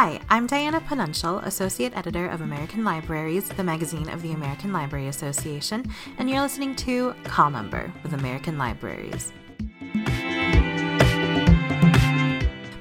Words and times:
Hi, 0.00 0.20
I'm 0.30 0.46
Diana 0.46 0.80
Panuncial, 0.80 1.38
Associate 1.40 1.92
Editor 1.96 2.28
of 2.28 2.40
American 2.40 2.84
Libraries, 2.84 3.48
the 3.48 3.64
magazine 3.64 4.08
of 4.10 4.22
the 4.22 4.30
American 4.30 4.72
Library 4.72 5.08
Association, 5.08 5.90
and 6.18 6.30
you're 6.30 6.40
listening 6.40 6.76
to 6.76 7.14
Call 7.24 7.50
Number 7.50 7.92
with 8.04 8.12
American 8.12 8.58
Libraries. 8.58 9.32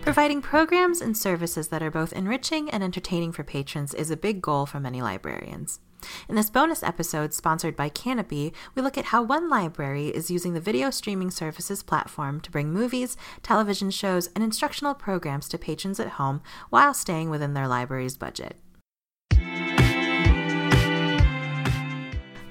Providing 0.07 0.41
programs 0.41 1.01
and 1.01 1.17
services 1.17 1.67
that 1.67 1.83
are 1.83 1.91
both 1.91 2.13
enriching 2.13 2.69
and 2.69 2.81
entertaining 2.81 3.33
for 3.33 3.43
patrons 3.43 3.93
is 3.93 4.09
a 4.09 4.15
big 4.15 4.41
goal 4.41 4.65
for 4.65 4.79
many 4.79 5.01
librarians. 5.01 5.81
In 6.29 6.35
this 6.35 6.49
bonus 6.49 6.81
episode, 6.81 7.33
sponsored 7.33 7.75
by 7.75 7.89
Kanopy, 7.89 8.53
we 8.73 8.81
look 8.81 8.97
at 8.97 9.07
how 9.07 9.21
one 9.21 9.49
library 9.49 10.07
is 10.07 10.31
using 10.31 10.53
the 10.53 10.61
video 10.61 10.91
streaming 10.91 11.29
services 11.29 11.83
platform 11.83 12.39
to 12.39 12.51
bring 12.51 12.71
movies, 12.71 13.17
television 13.43 13.91
shows, 13.91 14.27
and 14.27 14.45
instructional 14.45 14.93
programs 14.93 15.49
to 15.49 15.57
patrons 15.57 15.99
at 15.99 16.11
home 16.11 16.41
while 16.69 16.93
staying 16.93 17.29
within 17.29 17.53
their 17.53 17.67
library's 17.67 18.15
budget. 18.15 18.55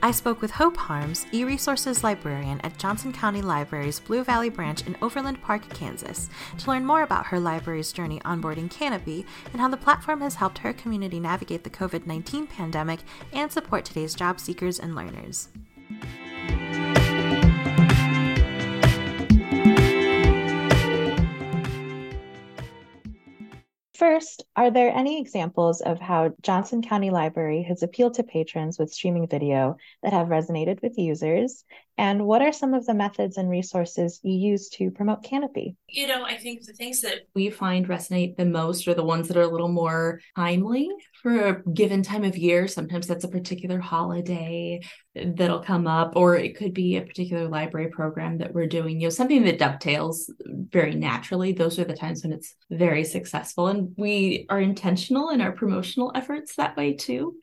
I 0.06 0.12
spoke 0.12 0.40
with 0.40 0.52
Hope 0.52 0.76
Harms, 0.76 1.26
e-resources 1.32 2.04
librarian 2.04 2.60
at 2.60 2.78
Johnson 2.78 3.12
County 3.12 3.42
Library's 3.42 3.98
Blue 3.98 4.22
Valley 4.22 4.50
branch 4.50 4.86
in 4.86 4.96
Overland 5.02 5.42
Park, 5.42 5.68
Kansas, 5.70 6.30
to 6.58 6.70
learn 6.70 6.86
more 6.86 7.02
about 7.02 7.26
her 7.26 7.40
library's 7.40 7.90
journey 7.90 8.20
onboarding 8.20 8.72
Kanopy 8.72 9.26
and 9.50 9.60
how 9.60 9.66
the 9.66 9.76
platform 9.76 10.20
has 10.20 10.36
helped 10.36 10.58
her 10.58 10.72
community 10.72 11.18
navigate 11.18 11.64
the 11.64 11.70
COVID 11.70 12.06
19 12.06 12.46
pandemic 12.46 13.00
and 13.32 13.50
support 13.50 13.84
today's 13.84 14.14
job 14.14 14.38
seekers 14.38 14.78
and 14.78 14.94
learners. 14.94 15.48
First, 23.98 24.44
are 24.56 24.70
there 24.70 24.94
any 24.94 25.18
examples 25.18 25.80
of 25.80 25.98
how 25.98 26.34
Johnson 26.42 26.82
County 26.82 27.08
Library 27.08 27.62
has 27.62 27.82
appealed 27.82 28.12
to 28.14 28.22
patrons 28.22 28.78
with 28.78 28.92
streaming 28.92 29.26
video 29.26 29.78
that 30.02 30.12
have 30.12 30.26
resonated 30.26 30.82
with 30.82 30.98
users? 30.98 31.64
And 31.96 32.26
what 32.26 32.42
are 32.42 32.52
some 32.52 32.74
of 32.74 32.84
the 32.84 32.92
methods 32.92 33.38
and 33.38 33.48
resources 33.48 34.20
you 34.22 34.34
use 34.34 34.68
to 34.70 34.90
promote 34.90 35.22
Kanopy? 35.22 35.76
You 35.88 36.08
know, 36.08 36.24
I 36.24 36.36
think 36.36 36.66
the 36.66 36.74
things 36.74 37.00
that 37.00 37.20
we 37.34 37.48
find 37.48 37.88
resonate 37.88 38.36
the 38.36 38.44
most 38.44 38.86
are 38.86 38.92
the 38.92 39.02
ones 39.02 39.28
that 39.28 39.36
are 39.38 39.42
a 39.42 39.48
little 39.50 39.72
more 39.72 40.20
timely 40.34 40.90
for 41.22 41.46
a 41.46 41.62
given 41.62 42.02
time 42.02 42.24
of 42.24 42.36
year. 42.36 42.68
Sometimes 42.68 43.06
that's 43.06 43.24
a 43.24 43.28
particular 43.28 43.78
holiday 43.80 44.80
that'll 45.36 45.60
come 45.60 45.86
up, 45.86 46.12
or 46.16 46.36
it 46.36 46.56
could 46.56 46.74
be 46.74 46.96
a 46.96 47.02
particular 47.02 47.48
library 47.48 47.88
program 47.88 48.38
that 48.38 48.52
we're 48.52 48.66
doing, 48.66 49.00
you 49.00 49.06
know, 49.06 49.10
something 49.10 49.44
that 49.44 49.58
dovetails 49.58 50.30
very 50.46 50.94
naturally. 50.94 51.52
Those 51.52 51.78
are 51.78 51.84
the 51.84 51.96
times 51.96 52.22
when 52.22 52.32
it's 52.32 52.54
very 52.70 53.04
successful. 53.04 53.68
And 53.68 53.94
we 53.96 54.46
are 54.48 54.60
intentional 54.60 55.30
in 55.30 55.40
our 55.40 55.52
promotional 55.52 56.12
efforts 56.14 56.56
that 56.56 56.76
way 56.76 56.94
too. 56.94 57.36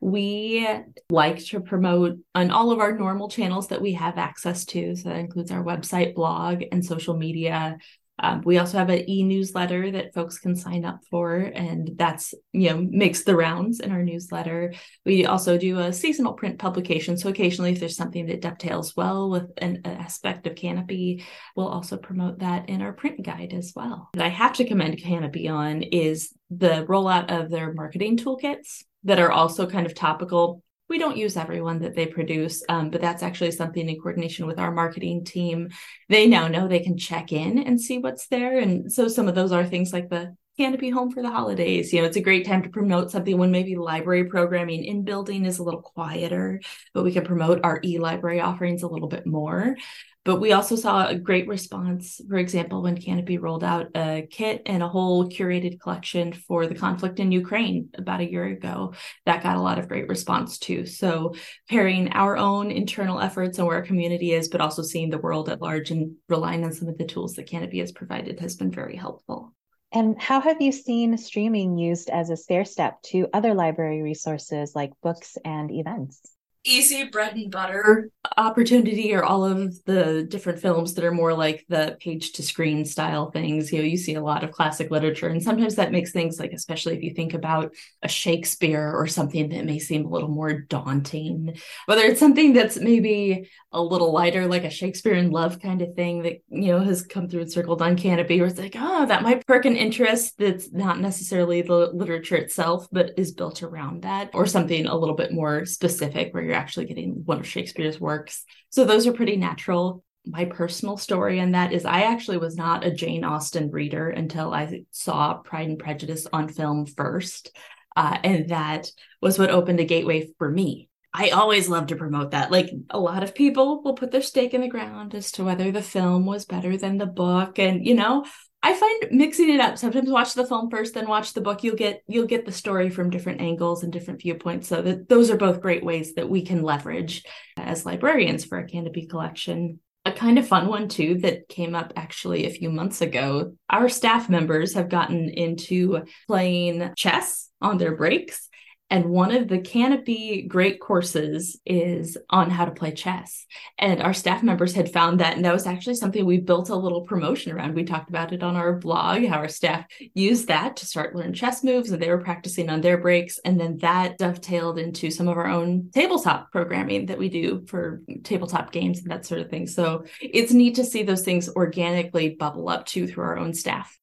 We 0.00 0.68
like 1.08 1.44
to 1.46 1.60
promote 1.60 2.18
on 2.34 2.50
all 2.50 2.70
of 2.70 2.80
our 2.80 2.96
normal 2.96 3.28
channels 3.28 3.68
that 3.68 3.80
we 3.80 3.92
have 3.94 4.18
access 4.18 4.64
to. 4.66 4.94
So 4.94 5.08
that 5.08 5.18
includes 5.18 5.50
our 5.50 5.64
website, 5.64 6.14
blog, 6.14 6.62
and 6.70 6.84
social 6.84 7.16
media. 7.16 7.78
Um, 8.18 8.42
we 8.44 8.58
also 8.58 8.78
have 8.78 8.88
an 8.88 9.08
e-newsletter 9.08 9.90
that 9.92 10.14
folks 10.14 10.38
can 10.38 10.56
sign 10.56 10.84
up 10.84 11.00
for, 11.10 11.36
and 11.36 11.90
that's 11.96 12.34
you 12.52 12.70
know 12.70 12.86
makes 12.90 13.24
the 13.24 13.36
rounds 13.36 13.80
in 13.80 13.92
our 13.92 14.02
newsletter. 14.02 14.72
We 15.04 15.26
also 15.26 15.58
do 15.58 15.78
a 15.78 15.92
seasonal 15.92 16.32
print 16.32 16.58
publication, 16.58 17.18
so 17.18 17.28
occasionally, 17.28 17.72
if 17.72 17.80
there's 17.80 17.96
something 17.96 18.26
that 18.26 18.40
dovetails 18.40 18.96
well 18.96 19.30
with 19.30 19.50
an, 19.58 19.82
an 19.84 19.96
aspect 19.96 20.46
of 20.46 20.54
Kanopy, 20.54 21.24
we'll 21.54 21.68
also 21.68 21.96
promote 21.96 22.38
that 22.38 22.68
in 22.68 22.80
our 22.80 22.92
print 22.92 23.22
guide 23.24 23.52
as 23.52 23.72
well. 23.76 24.08
That 24.14 24.24
I 24.24 24.30
have 24.30 24.54
to 24.54 24.66
commend 24.66 24.98
Kanopy 24.98 25.50
on 25.50 25.82
is 25.82 26.32
the 26.50 26.86
rollout 26.88 27.30
of 27.30 27.50
their 27.50 27.72
marketing 27.72 28.16
toolkits 28.16 28.84
that 29.04 29.18
are 29.18 29.30
also 29.30 29.66
kind 29.66 29.86
of 29.86 29.94
topical. 29.94 30.62
We 30.88 30.98
don't 30.98 31.16
use 31.16 31.36
everyone 31.36 31.80
that 31.80 31.96
they 31.96 32.06
produce, 32.06 32.62
um, 32.68 32.90
but 32.90 33.00
that's 33.00 33.22
actually 33.22 33.50
something 33.50 33.88
in 33.88 34.00
coordination 34.00 34.46
with 34.46 34.58
our 34.58 34.70
marketing 34.70 35.24
team. 35.24 35.70
They 36.08 36.26
now 36.26 36.46
know 36.46 36.68
they 36.68 36.80
can 36.80 36.96
check 36.96 37.32
in 37.32 37.58
and 37.58 37.80
see 37.80 37.98
what's 37.98 38.28
there. 38.28 38.58
And 38.58 38.92
so 38.92 39.08
some 39.08 39.26
of 39.26 39.34
those 39.34 39.52
are 39.52 39.64
things 39.64 39.92
like 39.92 40.08
the 40.08 40.36
Kanopy 40.58 40.92
home 40.92 41.10
for 41.10 41.22
the 41.22 41.30
holidays. 41.30 41.92
You 41.92 42.00
know, 42.00 42.06
it's 42.06 42.16
a 42.16 42.22
great 42.22 42.46
time 42.46 42.62
to 42.62 42.70
promote 42.70 43.10
something 43.10 43.36
when 43.36 43.50
maybe 43.50 43.76
library 43.76 44.24
programming 44.24 44.84
in 44.84 45.04
building 45.04 45.44
is 45.44 45.58
a 45.58 45.62
little 45.62 45.82
quieter, 45.82 46.60
but 46.94 47.04
we 47.04 47.12
can 47.12 47.24
promote 47.24 47.60
our 47.62 47.80
e 47.84 47.98
library 47.98 48.40
offerings 48.40 48.82
a 48.82 48.88
little 48.88 49.08
bit 49.08 49.26
more. 49.26 49.76
But 50.24 50.40
we 50.40 50.50
also 50.50 50.74
saw 50.74 51.06
a 51.06 51.14
great 51.14 51.46
response, 51.46 52.20
for 52.28 52.36
example, 52.36 52.82
when 52.82 52.96
Kanopy 52.96 53.40
rolled 53.40 53.62
out 53.62 53.86
a 53.94 54.26
kit 54.28 54.62
and 54.66 54.82
a 54.82 54.88
whole 54.88 55.28
curated 55.28 55.78
collection 55.78 56.32
for 56.32 56.66
the 56.66 56.74
conflict 56.74 57.20
in 57.20 57.30
Ukraine 57.30 57.90
about 57.94 58.20
a 58.20 58.28
year 58.28 58.44
ago. 58.44 58.94
That 59.24 59.44
got 59.44 59.56
a 59.56 59.60
lot 59.60 59.78
of 59.78 59.86
great 59.86 60.08
response 60.08 60.58
too. 60.58 60.84
So 60.84 61.34
pairing 61.68 62.08
our 62.08 62.36
own 62.36 62.72
internal 62.72 63.20
efforts 63.20 63.58
and 63.58 63.68
where 63.68 63.76
our 63.76 63.82
community 63.82 64.32
is, 64.32 64.48
but 64.48 64.60
also 64.60 64.82
seeing 64.82 65.10
the 65.10 65.18
world 65.18 65.48
at 65.48 65.62
large 65.62 65.92
and 65.92 66.16
relying 66.28 66.64
on 66.64 66.72
some 66.72 66.88
of 66.88 66.98
the 66.98 67.04
tools 67.04 67.34
that 67.34 67.48
Kanopy 67.48 67.78
has 67.78 67.92
provided 67.92 68.40
has 68.40 68.56
been 68.56 68.72
very 68.72 68.96
helpful. 68.96 69.52
And 69.92 70.20
how 70.20 70.40
have 70.40 70.60
you 70.60 70.72
seen 70.72 71.16
streaming 71.16 71.78
used 71.78 72.10
as 72.10 72.30
a 72.30 72.36
stair 72.36 72.64
step 72.64 73.00
to 73.04 73.28
other 73.32 73.54
library 73.54 74.02
resources 74.02 74.74
like 74.74 75.00
books 75.00 75.38
and 75.44 75.70
events? 75.70 76.35
Easy 76.68 77.04
bread 77.04 77.36
and 77.36 77.50
butter 77.50 78.10
opportunity 78.36 79.14
or 79.14 79.22
all 79.22 79.44
of 79.44 79.84
the 79.84 80.26
different 80.28 80.58
films 80.58 80.94
that 80.94 81.04
are 81.04 81.12
more 81.12 81.32
like 81.32 81.64
the 81.68 81.96
page 82.00 82.32
to 82.32 82.42
screen 82.42 82.84
style 82.84 83.30
things. 83.30 83.72
You 83.72 83.78
know 83.78 83.84
you 83.84 83.96
see 83.96 84.14
a 84.14 84.20
lot 84.20 84.42
of 84.42 84.50
classic 84.50 84.90
literature 84.90 85.28
and 85.28 85.40
sometimes 85.40 85.76
that 85.76 85.92
makes 85.92 86.10
things 86.10 86.40
like 86.40 86.52
especially 86.52 86.96
if 86.96 87.02
you 87.04 87.14
think 87.14 87.34
about 87.34 87.72
a 88.02 88.08
shakespeare 88.08 88.92
or 88.92 89.06
something 89.06 89.48
that 89.50 89.64
may 89.64 89.78
seem 89.78 90.04
a 90.04 90.08
little 90.08 90.28
more 90.28 90.60
daunting 90.62 91.56
whether 91.86 92.02
it's 92.02 92.18
something 92.18 92.52
that's 92.52 92.78
maybe 92.78 93.48
a 93.72 93.80
little 93.80 94.12
lighter 94.12 94.46
like 94.46 94.64
a 94.64 94.70
shakespeare 94.70 95.14
in 95.14 95.30
love 95.30 95.60
kind 95.60 95.82
of 95.82 95.94
thing 95.94 96.22
that 96.22 96.38
you 96.48 96.72
know 96.72 96.80
has 96.80 97.02
come 97.02 97.28
through 97.28 97.42
and 97.42 97.52
circled 97.52 97.80
on 97.80 97.96
Kanopy, 97.96 98.38
where 98.38 98.48
it's 98.48 98.58
like 98.58 98.74
oh 98.76 99.06
that 99.06 99.22
might 99.22 99.46
perk 99.46 99.66
an 99.66 99.76
interest 99.76 100.34
that's 100.38 100.72
not 100.72 100.98
necessarily 100.98 101.62
the 101.62 101.90
literature 101.92 102.36
itself 102.36 102.88
but 102.90 103.12
is 103.16 103.32
built 103.32 103.62
around 103.62 104.02
that 104.02 104.30
or 104.34 104.46
something 104.46 104.86
a 104.86 104.96
little 104.96 105.14
bit 105.14 105.32
more 105.32 105.64
specific 105.64 106.34
where 106.34 106.42
you're 106.42 106.55
actually 106.56 106.86
getting 106.86 107.22
one 107.24 107.38
of 107.38 107.46
Shakespeare's 107.46 108.00
works. 108.00 108.44
So 108.70 108.84
those 108.84 109.06
are 109.06 109.12
pretty 109.12 109.36
natural. 109.36 110.02
My 110.24 110.46
personal 110.46 110.96
story 110.96 111.38
in 111.38 111.52
that 111.52 111.72
is 111.72 111.84
I 111.84 112.02
actually 112.02 112.38
was 112.38 112.56
not 112.56 112.84
a 112.84 112.90
Jane 112.90 113.22
Austen 113.22 113.70
reader 113.70 114.10
until 114.10 114.52
I 114.52 114.82
saw 114.90 115.34
Pride 115.34 115.68
and 115.68 115.78
Prejudice 115.78 116.26
on 116.32 116.48
film 116.48 116.86
first. 116.86 117.56
Uh, 117.94 118.18
and 118.24 118.48
that 118.48 118.90
was 119.22 119.38
what 119.38 119.50
opened 119.50 119.80
a 119.80 119.84
gateway 119.84 120.28
for 120.38 120.50
me. 120.50 120.88
I 121.14 121.30
always 121.30 121.68
love 121.68 121.86
to 121.86 121.96
promote 121.96 122.32
that. 122.32 122.50
Like 122.50 122.70
a 122.90 122.98
lot 122.98 123.22
of 123.22 123.34
people 123.34 123.82
will 123.82 123.94
put 123.94 124.10
their 124.10 124.20
stake 124.20 124.52
in 124.52 124.60
the 124.60 124.68
ground 124.68 125.14
as 125.14 125.32
to 125.32 125.44
whether 125.44 125.70
the 125.70 125.80
film 125.80 126.26
was 126.26 126.44
better 126.44 126.76
than 126.76 126.98
the 126.98 127.06
book. 127.06 127.58
And, 127.58 127.86
you 127.86 127.94
know, 127.94 128.26
I 128.66 128.74
find 128.74 129.12
mixing 129.12 129.48
it 129.48 129.60
up. 129.60 129.78
Sometimes 129.78 130.10
watch 130.10 130.34
the 130.34 130.44
film 130.44 130.70
first, 130.70 130.94
then 130.94 131.06
watch 131.06 131.34
the 131.34 131.40
book. 131.40 131.62
You'll 131.62 131.76
get 131.76 132.02
you'll 132.08 132.26
get 132.26 132.44
the 132.44 132.50
story 132.50 132.90
from 132.90 133.10
different 133.10 133.40
angles 133.40 133.84
and 133.84 133.92
different 133.92 134.20
viewpoints. 134.20 134.66
So 134.66 134.82
that 134.82 135.08
those 135.08 135.30
are 135.30 135.36
both 135.36 135.60
great 135.60 135.84
ways 135.84 136.14
that 136.14 136.28
we 136.28 136.42
can 136.42 136.64
leverage 136.64 137.22
as 137.56 137.86
librarians 137.86 138.44
for 138.44 138.58
a 138.58 138.66
Kanopy 138.66 139.08
collection. 139.08 139.78
A 140.04 140.10
kind 140.10 140.36
of 140.36 140.48
fun 140.48 140.66
one 140.66 140.88
too 140.88 141.18
that 141.18 141.48
came 141.48 141.76
up 141.76 141.92
actually 141.94 142.44
a 142.44 142.50
few 142.50 142.68
months 142.68 143.02
ago. 143.02 143.52
Our 143.70 143.88
staff 143.88 144.28
members 144.28 144.74
have 144.74 144.88
gotten 144.88 145.28
into 145.28 146.02
playing 146.26 146.92
chess 146.96 147.48
on 147.62 147.78
their 147.78 147.94
breaks 147.94 148.48
and 148.88 149.06
one 149.06 149.32
of 149.32 149.48
the 149.48 149.58
Kanopy 149.58 150.46
great 150.46 150.80
courses 150.80 151.58
is 151.66 152.16
on 152.30 152.50
how 152.50 152.64
to 152.64 152.70
play 152.70 152.92
chess. 152.92 153.44
And 153.78 154.00
our 154.00 154.14
staff 154.14 154.44
members 154.44 154.74
had 154.74 154.92
found 154.92 155.18
that. 155.18 155.34
And 155.34 155.44
that 155.44 155.52
was 155.52 155.66
actually 155.66 155.96
something 155.96 156.24
we 156.24 156.38
built 156.38 156.68
a 156.68 156.76
little 156.76 157.00
promotion 157.00 157.50
around. 157.50 157.74
We 157.74 157.82
talked 157.82 158.10
about 158.10 158.32
it 158.32 158.44
on 158.44 158.54
our 158.54 158.74
blog, 158.74 159.24
how 159.24 159.38
our 159.38 159.48
staff 159.48 159.86
used 160.14 160.46
that 160.48 160.76
to 160.76 160.86
start 160.86 161.16
learn 161.16 161.34
chess 161.34 161.64
moves 161.64 161.90
and 161.90 162.00
they 162.00 162.08
were 162.08 162.22
practicing 162.22 162.70
on 162.70 162.80
their 162.80 162.98
breaks. 162.98 163.38
And 163.44 163.58
then 163.58 163.78
that 163.78 164.18
dovetailed 164.18 164.78
into 164.78 165.10
some 165.10 165.26
of 165.26 165.36
our 165.36 165.48
own 165.48 165.90
tabletop 165.92 166.52
programming 166.52 167.06
that 167.06 167.18
we 167.18 167.28
do 167.28 167.66
for 167.66 168.02
tabletop 168.22 168.70
games 168.70 169.00
and 169.00 169.10
that 169.10 169.26
sort 169.26 169.40
of 169.40 169.50
thing. 169.50 169.66
So 169.66 170.04
it's 170.20 170.52
neat 170.52 170.76
to 170.76 170.84
see 170.84 171.02
those 171.02 171.24
things 171.24 171.48
organically 171.48 172.30
bubble 172.30 172.68
up 172.68 172.86
too 172.86 173.08
through 173.08 173.24
our 173.24 173.36
own 173.36 173.52
staff. 173.52 173.98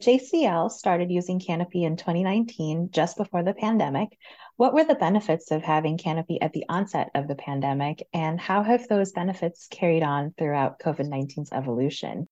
JCL 0.00 0.70
started 0.70 1.10
using 1.10 1.40
Kanopy 1.40 1.82
in 1.82 1.96
2019, 1.96 2.90
just 2.92 3.16
before 3.16 3.42
the 3.42 3.54
pandemic. 3.54 4.16
What 4.56 4.72
were 4.72 4.84
the 4.84 4.94
benefits 4.94 5.50
of 5.50 5.62
having 5.62 5.98
Kanopy 5.98 6.38
at 6.40 6.52
the 6.52 6.64
onset 6.68 7.10
of 7.16 7.26
the 7.26 7.34
pandemic, 7.34 8.06
and 8.12 8.40
how 8.40 8.62
have 8.62 8.86
those 8.86 9.10
benefits 9.10 9.66
carried 9.68 10.04
on 10.04 10.34
throughout 10.38 10.78
COVID 10.78 11.08
19's 11.08 11.50
evolution? 11.52 12.28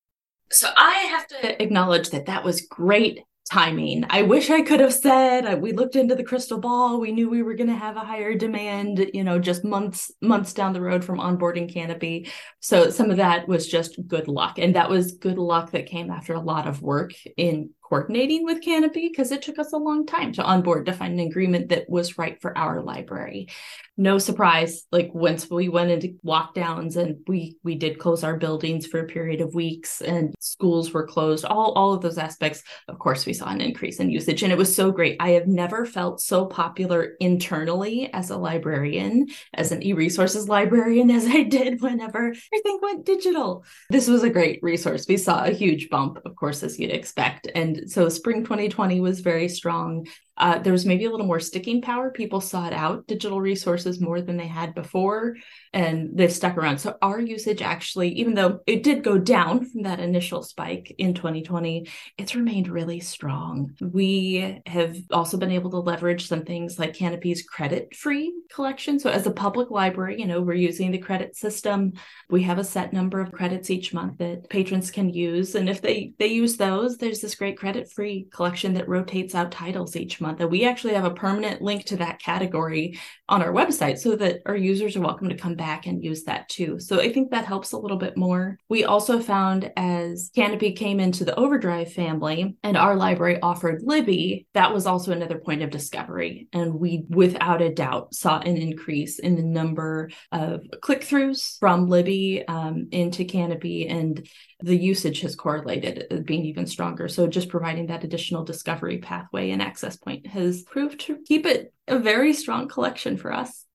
So, 0.50 0.68
I 0.76 0.92
have 1.10 1.26
to 1.28 1.60
acknowledge 1.60 2.10
that 2.10 2.26
that 2.26 2.44
was 2.44 2.60
great 2.60 3.20
timing. 3.50 4.04
I 4.10 4.22
wish 4.22 4.50
I 4.50 4.62
could 4.62 4.80
have 4.80 4.92
said 4.92 5.46
uh, 5.46 5.56
we 5.56 5.72
looked 5.72 5.94
into 5.94 6.16
the 6.16 6.24
crystal 6.24 6.58
ball. 6.58 6.98
We 6.98 7.12
knew 7.12 7.28
we 7.28 7.42
were 7.42 7.54
going 7.54 7.68
to 7.68 7.76
have 7.76 7.96
a 7.96 8.00
higher 8.00 8.34
demand, 8.34 9.10
you 9.14 9.22
know, 9.22 9.38
just 9.38 9.64
months 9.64 10.10
months 10.20 10.52
down 10.52 10.72
the 10.72 10.80
road 10.80 11.04
from 11.04 11.18
onboarding 11.18 11.72
Kanopy. 11.72 12.28
So 12.60 12.90
some 12.90 13.10
of 13.10 13.18
that 13.18 13.46
was 13.46 13.68
just 13.68 13.98
good 14.06 14.26
luck, 14.26 14.58
and 14.58 14.74
that 14.74 14.90
was 14.90 15.12
good 15.12 15.38
luck 15.38 15.70
that 15.70 15.86
came 15.86 16.10
after 16.10 16.34
a 16.34 16.40
lot 16.40 16.66
of 16.66 16.82
work 16.82 17.12
in 17.36 17.70
coordinating 17.88 18.44
with 18.44 18.62
Kanopy 18.62 19.08
because 19.10 19.30
it 19.30 19.42
took 19.42 19.58
us 19.58 19.72
a 19.72 19.78
long 19.78 20.06
time 20.06 20.32
to 20.32 20.42
onboard 20.42 20.86
to 20.86 20.92
find 20.92 21.18
an 21.18 21.26
agreement 21.26 21.68
that 21.68 21.88
was 21.88 22.18
right 22.18 22.40
for 22.40 22.56
our 22.58 22.82
library. 22.82 23.48
No 23.96 24.18
surprise 24.18 24.84
like 24.92 25.10
once 25.14 25.48
we 25.48 25.68
went 25.68 25.90
into 25.90 26.18
lockdowns 26.24 26.96
and 26.96 27.16
we 27.26 27.56
we 27.62 27.76
did 27.76 27.98
close 27.98 28.24
our 28.24 28.36
buildings 28.36 28.86
for 28.86 29.00
a 29.00 29.06
period 29.06 29.40
of 29.40 29.54
weeks 29.54 30.02
and 30.02 30.34
schools 30.38 30.92
were 30.92 31.06
closed 31.06 31.46
all 31.46 31.72
all 31.72 31.94
of 31.94 32.02
those 32.02 32.18
aspects 32.18 32.62
of 32.88 32.98
course 32.98 33.24
we 33.24 33.32
saw 33.32 33.48
an 33.48 33.62
increase 33.62 33.98
in 33.98 34.10
usage. 34.10 34.42
And 34.42 34.52
it 34.52 34.58
was 34.58 34.74
so 34.74 34.90
great. 34.90 35.16
I 35.18 35.30
have 35.30 35.46
never 35.46 35.86
felt 35.86 36.20
so 36.20 36.44
popular 36.44 37.14
internally 37.20 38.12
as 38.12 38.30
a 38.30 38.36
librarian 38.36 39.28
as 39.54 39.72
an 39.72 39.82
e-resources 39.82 40.48
librarian 40.48 41.10
as 41.16 41.26
i 41.26 41.42
did 41.42 41.80
whenever 41.80 42.26
everything 42.26 42.78
went 42.82 43.06
digital. 43.06 43.64
This 43.90 44.08
was 44.08 44.22
a 44.22 44.30
great 44.30 44.58
resource. 44.62 45.06
We 45.08 45.16
saw 45.16 45.44
a 45.44 45.52
huge 45.52 45.88
bump 45.88 46.18
of 46.24 46.36
course 46.36 46.62
as 46.62 46.78
you'd 46.78 46.90
expect. 46.90 47.48
And 47.54 47.75
so 47.86 48.08
spring 48.08 48.44
2020 48.44 49.00
was 49.00 49.20
very 49.20 49.48
strong 49.48 50.06
uh, 50.38 50.58
there 50.58 50.72
was 50.72 50.84
maybe 50.84 51.06
a 51.06 51.10
little 51.10 51.26
more 51.26 51.40
sticking 51.40 51.80
power. 51.80 52.10
People 52.10 52.40
sought 52.40 52.72
out 52.72 53.06
digital 53.06 53.40
resources 53.40 54.00
more 54.00 54.20
than 54.20 54.36
they 54.36 54.46
had 54.46 54.74
before, 54.74 55.36
and 55.76 56.10
they've 56.12 56.32
stuck 56.32 56.56
around. 56.56 56.78
So 56.78 56.96
our 57.00 57.20
usage 57.20 57.62
actually, 57.62 58.08
even 58.18 58.34
though 58.34 58.60
it 58.66 58.82
did 58.82 59.04
go 59.04 59.18
down 59.18 59.64
from 59.64 59.82
that 59.82 60.00
initial 60.00 60.42
spike 60.42 60.94
in 60.98 61.14
2020, 61.14 61.88
it's 62.18 62.34
remained 62.34 62.68
really 62.68 63.00
strong. 63.00 63.74
We 63.80 64.60
have 64.66 64.96
also 65.10 65.36
been 65.36 65.52
able 65.52 65.70
to 65.70 65.78
leverage 65.78 66.26
some 66.26 66.44
things 66.44 66.78
like 66.78 66.94
Kanopy's 66.94 67.42
credit-free 67.42 68.34
collection. 68.52 68.98
So 68.98 69.10
as 69.10 69.26
a 69.26 69.30
public 69.30 69.70
library, 69.70 70.20
you 70.20 70.26
know, 70.26 70.42
we're 70.42 70.54
using 70.54 70.90
the 70.90 70.98
credit 70.98 71.36
system. 71.36 71.92
We 72.28 72.42
have 72.42 72.58
a 72.58 72.64
set 72.64 72.92
number 72.92 73.20
of 73.20 73.32
credits 73.32 73.70
each 73.70 73.94
month 73.94 74.18
that 74.18 74.50
patrons 74.50 74.90
can 74.90 75.10
use, 75.10 75.54
and 75.54 75.68
if 75.68 75.80
they 75.80 76.12
they 76.18 76.28
use 76.28 76.56
those, 76.56 76.98
there's 76.98 77.20
this 77.20 77.34
great 77.34 77.58
credit-free 77.58 78.28
collection 78.32 78.74
that 78.74 78.88
rotates 78.88 79.34
out 79.34 79.50
titles 79.50 79.96
each 79.96 80.20
month 80.20 80.26
month. 80.26 80.40
And 80.40 80.50
we 80.50 80.64
actually 80.64 80.94
have 80.94 81.04
a 81.04 81.10
permanent 81.10 81.62
link 81.62 81.84
to 81.86 81.96
that 81.96 82.20
category 82.20 82.98
on 83.28 83.42
our 83.42 83.52
website 83.52 83.98
so 83.98 84.16
that 84.16 84.40
our 84.46 84.56
users 84.56 84.96
are 84.96 85.00
welcome 85.00 85.28
to 85.28 85.36
come 85.36 85.54
back 85.54 85.65
and 85.66 86.04
use 86.04 86.24
that 86.24 86.48
too. 86.48 86.78
So 86.78 87.00
I 87.00 87.12
think 87.12 87.30
that 87.30 87.44
helps 87.44 87.72
a 87.72 87.78
little 87.78 87.96
bit 87.96 88.16
more. 88.16 88.58
We 88.68 88.84
also 88.84 89.20
found 89.20 89.72
as 89.76 90.30
Kanopy 90.36 90.76
came 90.76 91.00
into 91.00 91.24
the 91.24 91.34
Overdrive 91.34 91.92
family 91.92 92.56
and 92.62 92.76
our 92.76 92.94
library 92.94 93.40
offered 93.40 93.82
Libby, 93.82 94.46
that 94.54 94.72
was 94.72 94.86
also 94.86 95.12
another 95.12 95.38
point 95.38 95.62
of 95.62 95.70
discovery. 95.70 96.48
And 96.52 96.74
we, 96.74 97.04
without 97.08 97.60
a 97.60 97.74
doubt, 97.74 98.14
saw 98.14 98.38
an 98.38 98.56
increase 98.56 99.18
in 99.18 99.36
the 99.36 99.42
number 99.42 100.10
of 100.32 100.62
click 100.80 101.02
throughs 101.02 101.58
from 101.58 101.88
Libby 101.88 102.46
um, 102.46 102.88
into 102.92 103.24
Kanopy, 103.24 103.90
And 103.90 104.26
the 104.60 104.76
usage 104.76 105.20
has 105.20 105.36
correlated 105.36 106.06
uh, 106.10 106.16
being 106.16 106.44
even 106.46 106.66
stronger. 106.66 107.08
So 107.08 107.26
just 107.26 107.48
providing 107.48 107.86
that 107.88 108.04
additional 108.04 108.44
discovery 108.44 108.98
pathway 108.98 109.50
and 109.50 109.60
access 109.60 109.96
point 109.96 110.26
has 110.28 110.62
proved 110.62 111.00
to 111.00 111.18
keep 111.26 111.44
it 111.46 111.72
a 111.88 111.98
very 111.98 112.32
strong 112.32 112.68
collection 112.68 113.16
for 113.16 113.32
us. 113.32 113.65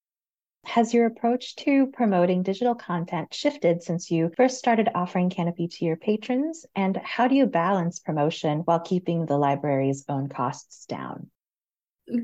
Has 0.64 0.94
your 0.94 1.06
approach 1.06 1.56
to 1.58 1.88
promoting 1.88 2.44
digital 2.44 2.76
content 2.76 3.34
shifted 3.34 3.84
since 3.84 4.12
you 4.12 4.32
first 4.38 4.58
started 4.58 4.90
offering 4.96 5.30
Kanopy 5.30 5.68
to 5.70 5.86
your 5.86 5.98
patrons? 5.98 6.66
And 6.76 6.96
how 6.98 7.28
do 7.28 7.36
you 7.36 7.46
balance 7.46 8.00
promotion 8.00 8.60
while 8.60 8.80
keeping 8.80 9.26
the 9.26 9.38
library's 9.38 10.06
own 10.08 10.30
costs 10.30 10.86
down? 10.86 11.30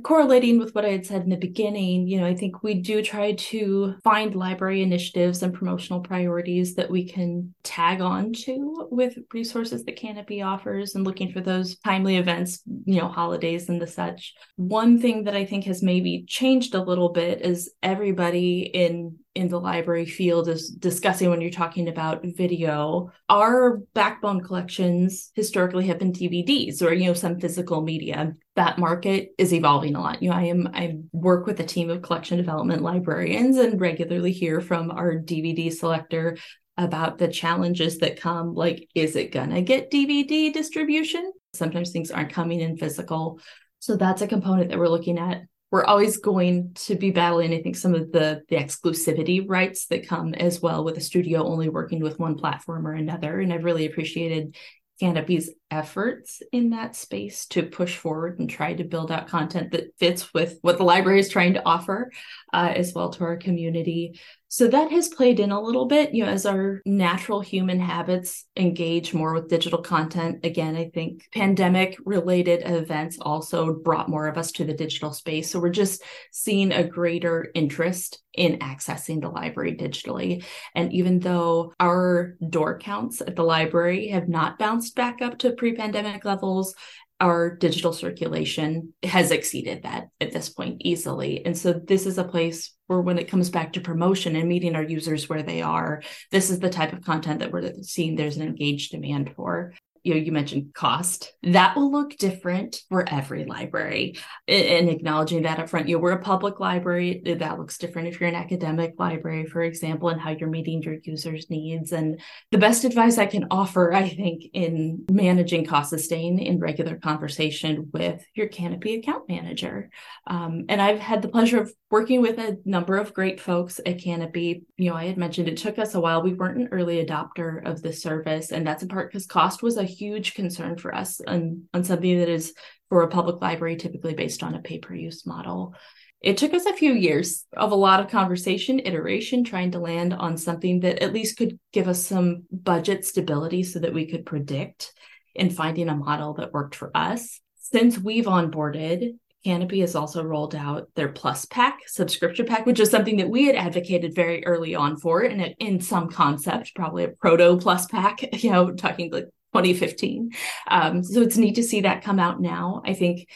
Correlating 0.03 0.59
with 0.59 0.75
what 0.75 0.83
I 0.83 0.89
had 0.89 1.06
said 1.06 1.21
in 1.21 1.29
the 1.29 1.38
beginning, 1.38 2.07
you 2.07 2.19
know, 2.19 2.25
I 2.25 2.35
think 2.35 2.62
we 2.62 2.74
do 2.74 3.01
try 3.01 3.33
to 3.33 3.95
find 4.03 4.35
library 4.35 4.81
initiatives 4.81 5.44
and 5.44 5.53
promotional 5.53 6.01
priorities 6.01 6.75
that 6.75 6.89
we 6.89 7.07
can 7.07 7.53
tag 7.63 8.01
on 8.01 8.33
to 8.33 8.88
with 8.91 9.18
resources 9.33 9.85
that 9.85 9.97
Kanopy 9.97 10.45
offers 10.45 10.95
and 10.95 11.06
looking 11.06 11.31
for 11.31 11.39
those 11.39 11.77
timely 11.79 12.18
events, 12.18 12.62
you 12.85 13.00
know, 13.00 13.07
holidays 13.07 13.69
and 13.69 13.81
the 13.81 13.88
such. 13.88 14.33
One 14.57 15.00
thing 15.00 15.24
that 15.24 15.35
I 15.35 15.45
think 15.45 15.63
has 15.65 15.81
maybe 15.81 16.25
changed 16.27 16.75
a 16.75 16.83
little 16.83 17.09
bit 17.09 17.41
is 17.41 17.71
everybody 17.81 18.62
in 18.62 19.18
in 19.38 19.48
the 19.48 19.60
library 19.60 20.06
field 20.06 20.50
is 20.50 20.69
discussing 20.69 21.30
when 21.30 21.39
you're 21.39 21.51
talking 21.51 21.88
about 21.88 22.25
video 22.36 23.12
our 23.30 23.78
backbone 23.94 24.42
collections 24.42 25.31
historically 25.36 25.88
have 25.88 26.00
been 26.00 26.12
dvds 26.12 26.81
or 26.81 26.92
you 26.92 27.06
know 27.06 27.13
some 27.13 27.39
physical 27.39 27.81
media. 27.81 28.34
That 28.56 28.80
market 28.80 29.30
is 29.38 29.54
evolving 29.54 29.95
a 29.95 30.01
lot. 30.01 30.22
You 30.22 30.31
know 30.31 30.36
i 30.36 30.44
am 30.44 30.69
i 30.74 30.98
work 31.12 31.45
with 31.45 31.60
a 31.60 31.66
team 31.66 31.89
of 31.89 32.01
collection 32.01 32.38
development 32.38 32.81
librarians 32.81 33.57
and 33.57 33.80
regularly 33.80 34.31
hear 34.31 34.60
from 34.60 34.92
our 34.92 35.16
dvd 35.16 35.72
selector 35.72 36.38
about 36.78 37.18
the 37.18 37.28
challenges 37.28 37.98
that 38.00 38.19
come 38.19 38.54
like 38.54 38.88
is 38.94 39.16
it 39.16 39.31
gonna 39.31 39.62
get 39.62 39.92
dvd 39.92 40.54
distribution? 40.54 41.31
Sometimes 41.54 41.92
things 41.92 42.12
aren't 42.12 42.33
coming 42.33 42.60
in 42.62 42.78
physical. 42.78 43.40
So 43.80 43.95
that's 43.95 44.22
a 44.22 44.28
component 44.28 44.69
that 44.69 44.80
we're 44.80 44.90
looking 44.90 45.18
at 45.18 45.42
we're 45.72 45.84
always 45.84 46.18
going 46.18 46.72
to 46.74 46.96
be 46.96 47.12
battling 47.12 47.54
i 47.54 47.62
think 47.62 47.75
some 47.75 47.94
of 47.94 48.12
the 48.12 48.42
the 48.50 48.56
exclusivity 48.56 49.44
rights 49.48 49.88
that 49.88 50.08
come 50.08 50.34
as 50.34 50.62
well 50.62 50.84
with 50.84 50.98
a 50.98 51.02
studio 51.02 51.46
only 51.46 51.69
working 51.69 52.02
with 52.02 52.19
one 52.19 52.36
platform 52.36 52.88
or 52.88 52.94
another 52.94 53.40
and 53.40 53.54
i've 53.54 53.64
really 53.64 53.86
appreciated 53.86 54.56
Kanopy's 55.02 55.52
efforts 55.69 56.42
in 56.52 56.72
that 56.72 56.96
space 56.96 57.46
to 57.48 57.64
push 57.64 57.96
forward 57.96 58.40
and 58.40 58.50
try 58.50 58.74
to 58.74 58.84
build 58.84 59.12
out 59.12 59.28
content 59.28 59.72
that 59.72 59.96
fits 60.00 60.34
with 60.34 60.58
what 60.62 60.78
the 60.78 60.84
library 60.84 61.19
is 61.19 61.30
trying 61.30 61.54
to 61.54 61.66
offer 61.66 62.12
uh, 62.52 62.74
as 62.75 62.94
well 62.94 63.12
to 63.12 63.24
our 63.24 63.38
community. 63.38 64.19
So 64.49 64.67
that 64.69 64.91
has 64.91 65.09
played 65.09 65.41
in 65.41 65.51
a 65.51 65.59
little 65.59 65.85
bit, 65.88 66.13
you 66.13 66.23
know, 66.23 66.31
as 66.31 66.45
our 66.45 66.81
natural 66.85 67.41
human 67.41 67.79
habits 67.79 68.45
engage 68.55 69.13
more 69.13 69.33
with 69.33 69.49
digital 69.49 69.81
content. 69.81 70.45
Again, 70.45 70.75
I 70.77 70.89
think 70.94 71.27
pandemic 71.33 71.97
related 72.05 72.61
events 72.65 73.17
also 73.21 73.73
brought 73.73 74.09
more 74.09 74.27
of 74.27 74.38
us 74.38 74.53
to 74.53 74.63
the 74.63 74.73
digital 74.73 75.11
space. 75.11 75.51
So 75.51 75.59
we're 75.59 75.69
just 75.69 76.01
seeing 76.31 76.71
a 76.71 76.88
greater 76.88 77.51
interest 77.55 78.21
in 78.33 78.59
accessing 78.59 79.19
the 79.19 79.29
library 79.29 79.75
digitally. 79.75 80.45
And 80.75 80.94
even 80.94 81.19
though 81.19 81.73
our 81.79 82.38
door 82.49 82.79
counts 82.79 83.19
at 83.19 83.35
the 83.35 83.44
library 83.44 84.09
have 84.09 84.29
not 84.29 84.59
bounced 84.59 84.95
back 84.95 85.21
up 85.21 85.39
to 85.39 85.51
pre 85.51 85.75
pandemic 85.75 86.23
levels, 86.23 86.73
our 87.19 87.56
digital 87.56 87.94
circulation 87.94 88.94
has 89.04 89.31
exceeded 89.31 89.84
that 89.84 90.10
at 90.22 90.31
this 90.31 90.50
point 90.50 90.81
easily. 90.81 91.44
And 91.46 91.58
so 91.58 91.74
this 91.74 92.06
is 92.06 92.18
a 92.18 92.24
place 92.24 92.74
where 92.86 93.02
when 93.02 93.18
it 93.18 93.28
comes 93.28 93.50
back 93.50 93.74
to 93.74 93.81
promotion 93.81 94.36
and 94.36 94.48
meeting 94.48 94.75
our 94.75 94.84
users 94.84 95.28
where 95.28 95.42
they 95.42 95.62
are, 95.62 96.04
this 96.31 96.50
is 96.50 96.60
the 96.60 96.69
type 96.69 96.94
of 96.94 97.04
content 97.04 97.40
that 97.40 97.52
we're 97.52 97.74
seeing 97.81 98.16
there's 98.16 98.38
an 98.38 98.48
engaged 98.48 98.92
demand 98.92 99.33
for 99.36 99.74
you 100.07 100.14
know, 100.14 100.21
you 100.21 100.31
mentioned 100.31 100.73
cost. 100.73 101.33
That 101.44 101.76
will 101.76 101.92
look 101.92 102.16
different 102.16 102.81
for 102.87 103.07
every 103.09 103.44
library. 103.44 104.18
And 104.47 104.87
acknowledging 104.87 105.42
that 105.42 105.59
up 105.59 105.68
front, 105.68 105.90
you 105.90 105.97
know, 105.97 106.02
we're 106.02 106.14
a 106.14 106.21
public 106.21 106.61
library. 106.61 107.21
That 107.26 107.59
looks 107.59 107.78
different 107.78 108.07
if 108.07 108.19
you're 108.19 108.30
an 108.30 108.35
academic 108.35 108.94
library, 108.97 109.47
for 109.47 109.61
example, 109.61 110.07
and 110.07 110.21
how 110.21 110.31
you're 110.31 110.47
meeting 110.47 110.81
your 110.81 110.95
users' 111.04 111.49
needs. 111.49 111.92
And 111.92 112.21
the 112.52 112.57
best 112.57 112.85
advice 112.85 113.18
I 113.18 113.26
can 113.26 113.47
offer, 113.52 113.92
I 113.92 114.07
think, 114.07 114.44
in 114.54 115.04
managing 115.11 115.66
cost 115.66 115.90
sustain 115.90 116.40
in 116.40 116.59
regular 116.59 116.95
conversation 116.95 117.90
with 117.92 118.23
your 118.33 118.47
Kanopy 118.47 118.99
account 118.99 119.28
manager. 119.28 119.90
Um, 120.26 120.68
and 120.69 120.81
I've 120.81 120.99
had 120.99 121.21
the 121.21 121.28
pleasure 121.28 121.59
of 121.59 121.73
working 121.92 122.21
with 122.21 122.37
a 122.37 122.57
number 122.64 122.97
of 122.97 123.14
great 123.14 123.42
folks 123.42 123.80
at 123.85 123.97
Kanopy 123.97 124.64
You 124.78 124.90
know, 124.90 124.95
I 124.95 125.06
had 125.06 125.18
mentioned 125.18 125.49
it 125.49 125.57
took 125.57 125.78
us 125.80 125.95
a 125.95 125.99
while. 125.99 126.21
We 126.21 126.33
weren't 126.33 126.59
an 126.59 126.69
early 126.71 127.06
adopter 127.06 127.66
of 127.66 127.81
the 127.81 127.92
service, 127.92 128.52
and 128.52 128.66
that's 128.66 128.83
in 128.83 128.90
part 128.90 129.11
because 129.11 129.26
cost 129.26 129.61
was 129.61 129.76
a 129.78 129.96
huge 129.97 130.33
concern 130.33 130.77
for 130.77 130.94
us 130.94 131.21
on, 131.25 131.63
on 131.73 131.83
something 131.83 132.19
that 132.19 132.30
is 132.30 132.54
for 132.89 133.01
a 133.01 133.09
public 133.09 133.42
library 133.42 133.75
typically 133.75 134.13
based 134.13 134.44
on 134.44 134.56
a 134.56 134.61
pay-per-use 134.61 135.25
model. 135.25 135.75
It 136.21 136.37
took 136.37 136.54
us 136.54 136.66
a 136.66 136.73
few 136.73 136.94
years 136.94 137.45
of 137.56 137.71
a 137.71 137.75
lot 137.75 137.99
of 137.99 138.09
conversation, 138.09 138.80
iteration, 138.80 139.44
trying 139.44 139.71
to 139.71 139.80
land 139.80 140.13
on 140.13 140.37
something 140.37 140.80
that 140.80 141.04
at 141.04 141.13
least 141.13 141.37
could 141.37 141.59
give 141.71 141.87
us 141.87 142.06
some 142.06 142.44
budget 142.51 143.06
stability 143.06 143.63
so 143.63 143.80
that 143.80 143.94
we 143.94 144.07
could 144.07 144.25
predict 144.25 144.94
and 145.35 145.56
finding 145.56 145.89
a 145.89 145.95
model 145.95 146.33
that 146.35 146.54
worked 146.54 146.75
for 146.75 146.92
us. 146.95 147.39
Since 147.59 147.99
we've 147.99 148.25
onboarded, 148.25 149.18
Kanopy 149.45 149.81
has 149.81 149.95
also 149.95 150.23
rolled 150.23 150.56
out 150.56 150.89
their 150.95 151.09
Plus 151.09 151.45
Pack 151.45 151.80
subscription 151.87 152.45
pack, 152.45 152.66
which 152.66 152.80
is 152.80 152.89
something 152.89 153.18
that 153.18 153.30
we 153.30 153.45
had 153.45 153.56
advocated 153.56 154.16
very 154.16 154.45
early 154.45 154.73
on 154.75 154.97
for, 154.97 155.21
and 155.21 155.56
in 155.59 155.80
some 155.80 156.09
concept, 156.09 156.75
probably 156.75 157.04
a 157.04 157.09
proto 157.09 157.57
Plus 157.57 157.85
Pack, 157.85 158.19
you 158.44 158.51
know, 158.51 158.71
talking 158.71 159.11
like 159.11 159.27
2015. 159.57 160.31
Um, 160.68 161.04
so 161.04 161.21
it's 161.21 161.37
neat 161.37 161.56
to 161.56 161.64
see 161.64 161.81
that 161.81 162.04
come 162.04 162.19
out 162.19 162.42
now. 162.42 162.81
I 162.85 162.94
think 162.94 163.28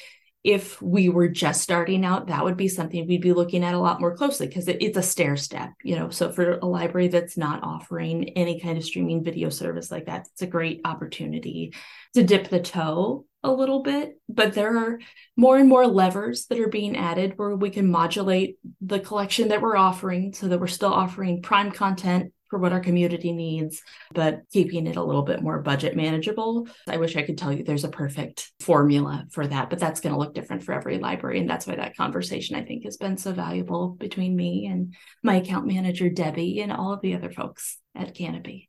if 0.43 0.81
we 0.81 1.07
were 1.09 1.27
just 1.27 1.61
starting 1.61 2.03
out, 2.03 2.27
that 2.27 2.43
would 2.43 2.57
be 2.57 2.67
something 2.67 3.05
we'd 3.05 3.21
be 3.21 3.33
looking 3.33 3.63
at 3.63 3.75
a 3.75 3.79
lot 3.79 4.01
more 4.01 4.15
closely 4.15 4.47
because 4.47 4.67
it, 4.67 4.81
it's 4.81 4.97
a 4.97 5.03
stair 5.03 5.37
step, 5.37 5.71
you 5.83 5.95
know. 5.95 6.09
So 6.09 6.31
for 6.31 6.53
a 6.53 6.65
library 6.65 7.09
that's 7.09 7.37
not 7.37 7.61
offering 7.63 8.29
any 8.29 8.59
kind 8.59 8.77
of 8.77 8.83
streaming 8.83 9.23
video 9.23 9.49
service 9.49 9.91
like 9.91 10.07
that, 10.07 10.27
it's 10.31 10.41
a 10.41 10.47
great 10.47 10.81
opportunity 10.83 11.75
to 12.15 12.23
dip 12.23 12.49
the 12.49 12.59
toe 12.59 13.25
a 13.43 13.51
little 13.51 13.83
bit. 13.83 14.19
But 14.29 14.53
there 14.53 14.77
are 14.77 14.99
more 15.37 15.57
and 15.57 15.69
more 15.69 15.85
levers 15.85 16.47
that 16.47 16.59
are 16.59 16.69
being 16.69 16.97
added 16.97 17.33
where 17.35 17.55
we 17.55 17.69
can 17.69 17.91
modulate 17.91 18.57
the 18.81 18.99
collection 18.99 19.49
that 19.49 19.61
we're 19.61 19.77
offering 19.77 20.33
so 20.33 20.47
that 20.47 20.59
we're 20.59 20.67
still 20.67 20.93
offering 20.93 21.43
prime 21.43 21.71
content 21.71 22.33
for 22.51 22.59
what 22.59 22.73
our 22.73 22.81
community 22.81 23.31
needs, 23.31 23.81
but 24.13 24.41
keeping 24.51 24.85
it 24.85 24.97
a 24.97 25.03
little 25.03 25.23
bit 25.23 25.41
more 25.41 25.61
budget 25.61 25.95
manageable. 25.95 26.67
I 26.87 26.97
wish 26.97 27.15
I 27.15 27.23
could 27.23 27.37
tell 27.37 27.51
you 27.51 27.63
there's 27.63 27.85
a 27.85 27.89
perfect 27.89 28.51
formula 28.59 29.25
for 29.31 29.47
that, 29.47 29.69
but 29.69 29.79
that's 29.79 30.01
going 30.01 30.13
to 30.13 30.19
look 30.19 30.35
different 30.35 30.63
for 30.63 30.73
every 30.73 30.99
library. 30.99 31.39
And 31.39 31.49
that's 31.49 31.65
why 31.65 31.77
that 31.77 31.95
conversation 31.95 32.57
I 32.57 32.63
think 32.63 32.83
has 32.83 32.97
been 32.97 33.17
so 33.17 33.31
valuable 33.31 33.95
between 33.97 34.35
me 34.35 34.67
and 34.67 34.93
my 35.23 35.35
account 35.35 35.65
manager, 35.65 36.09
Debbie, 36.09 36.59
and 36.59 36.73
all 36.73 36.91
of 36.91 37.01
the 37.01 37.15
other 37.15 37.31
folks 37.31 37.79
at 37.95 38.13
Kanopy. 38.13 38.67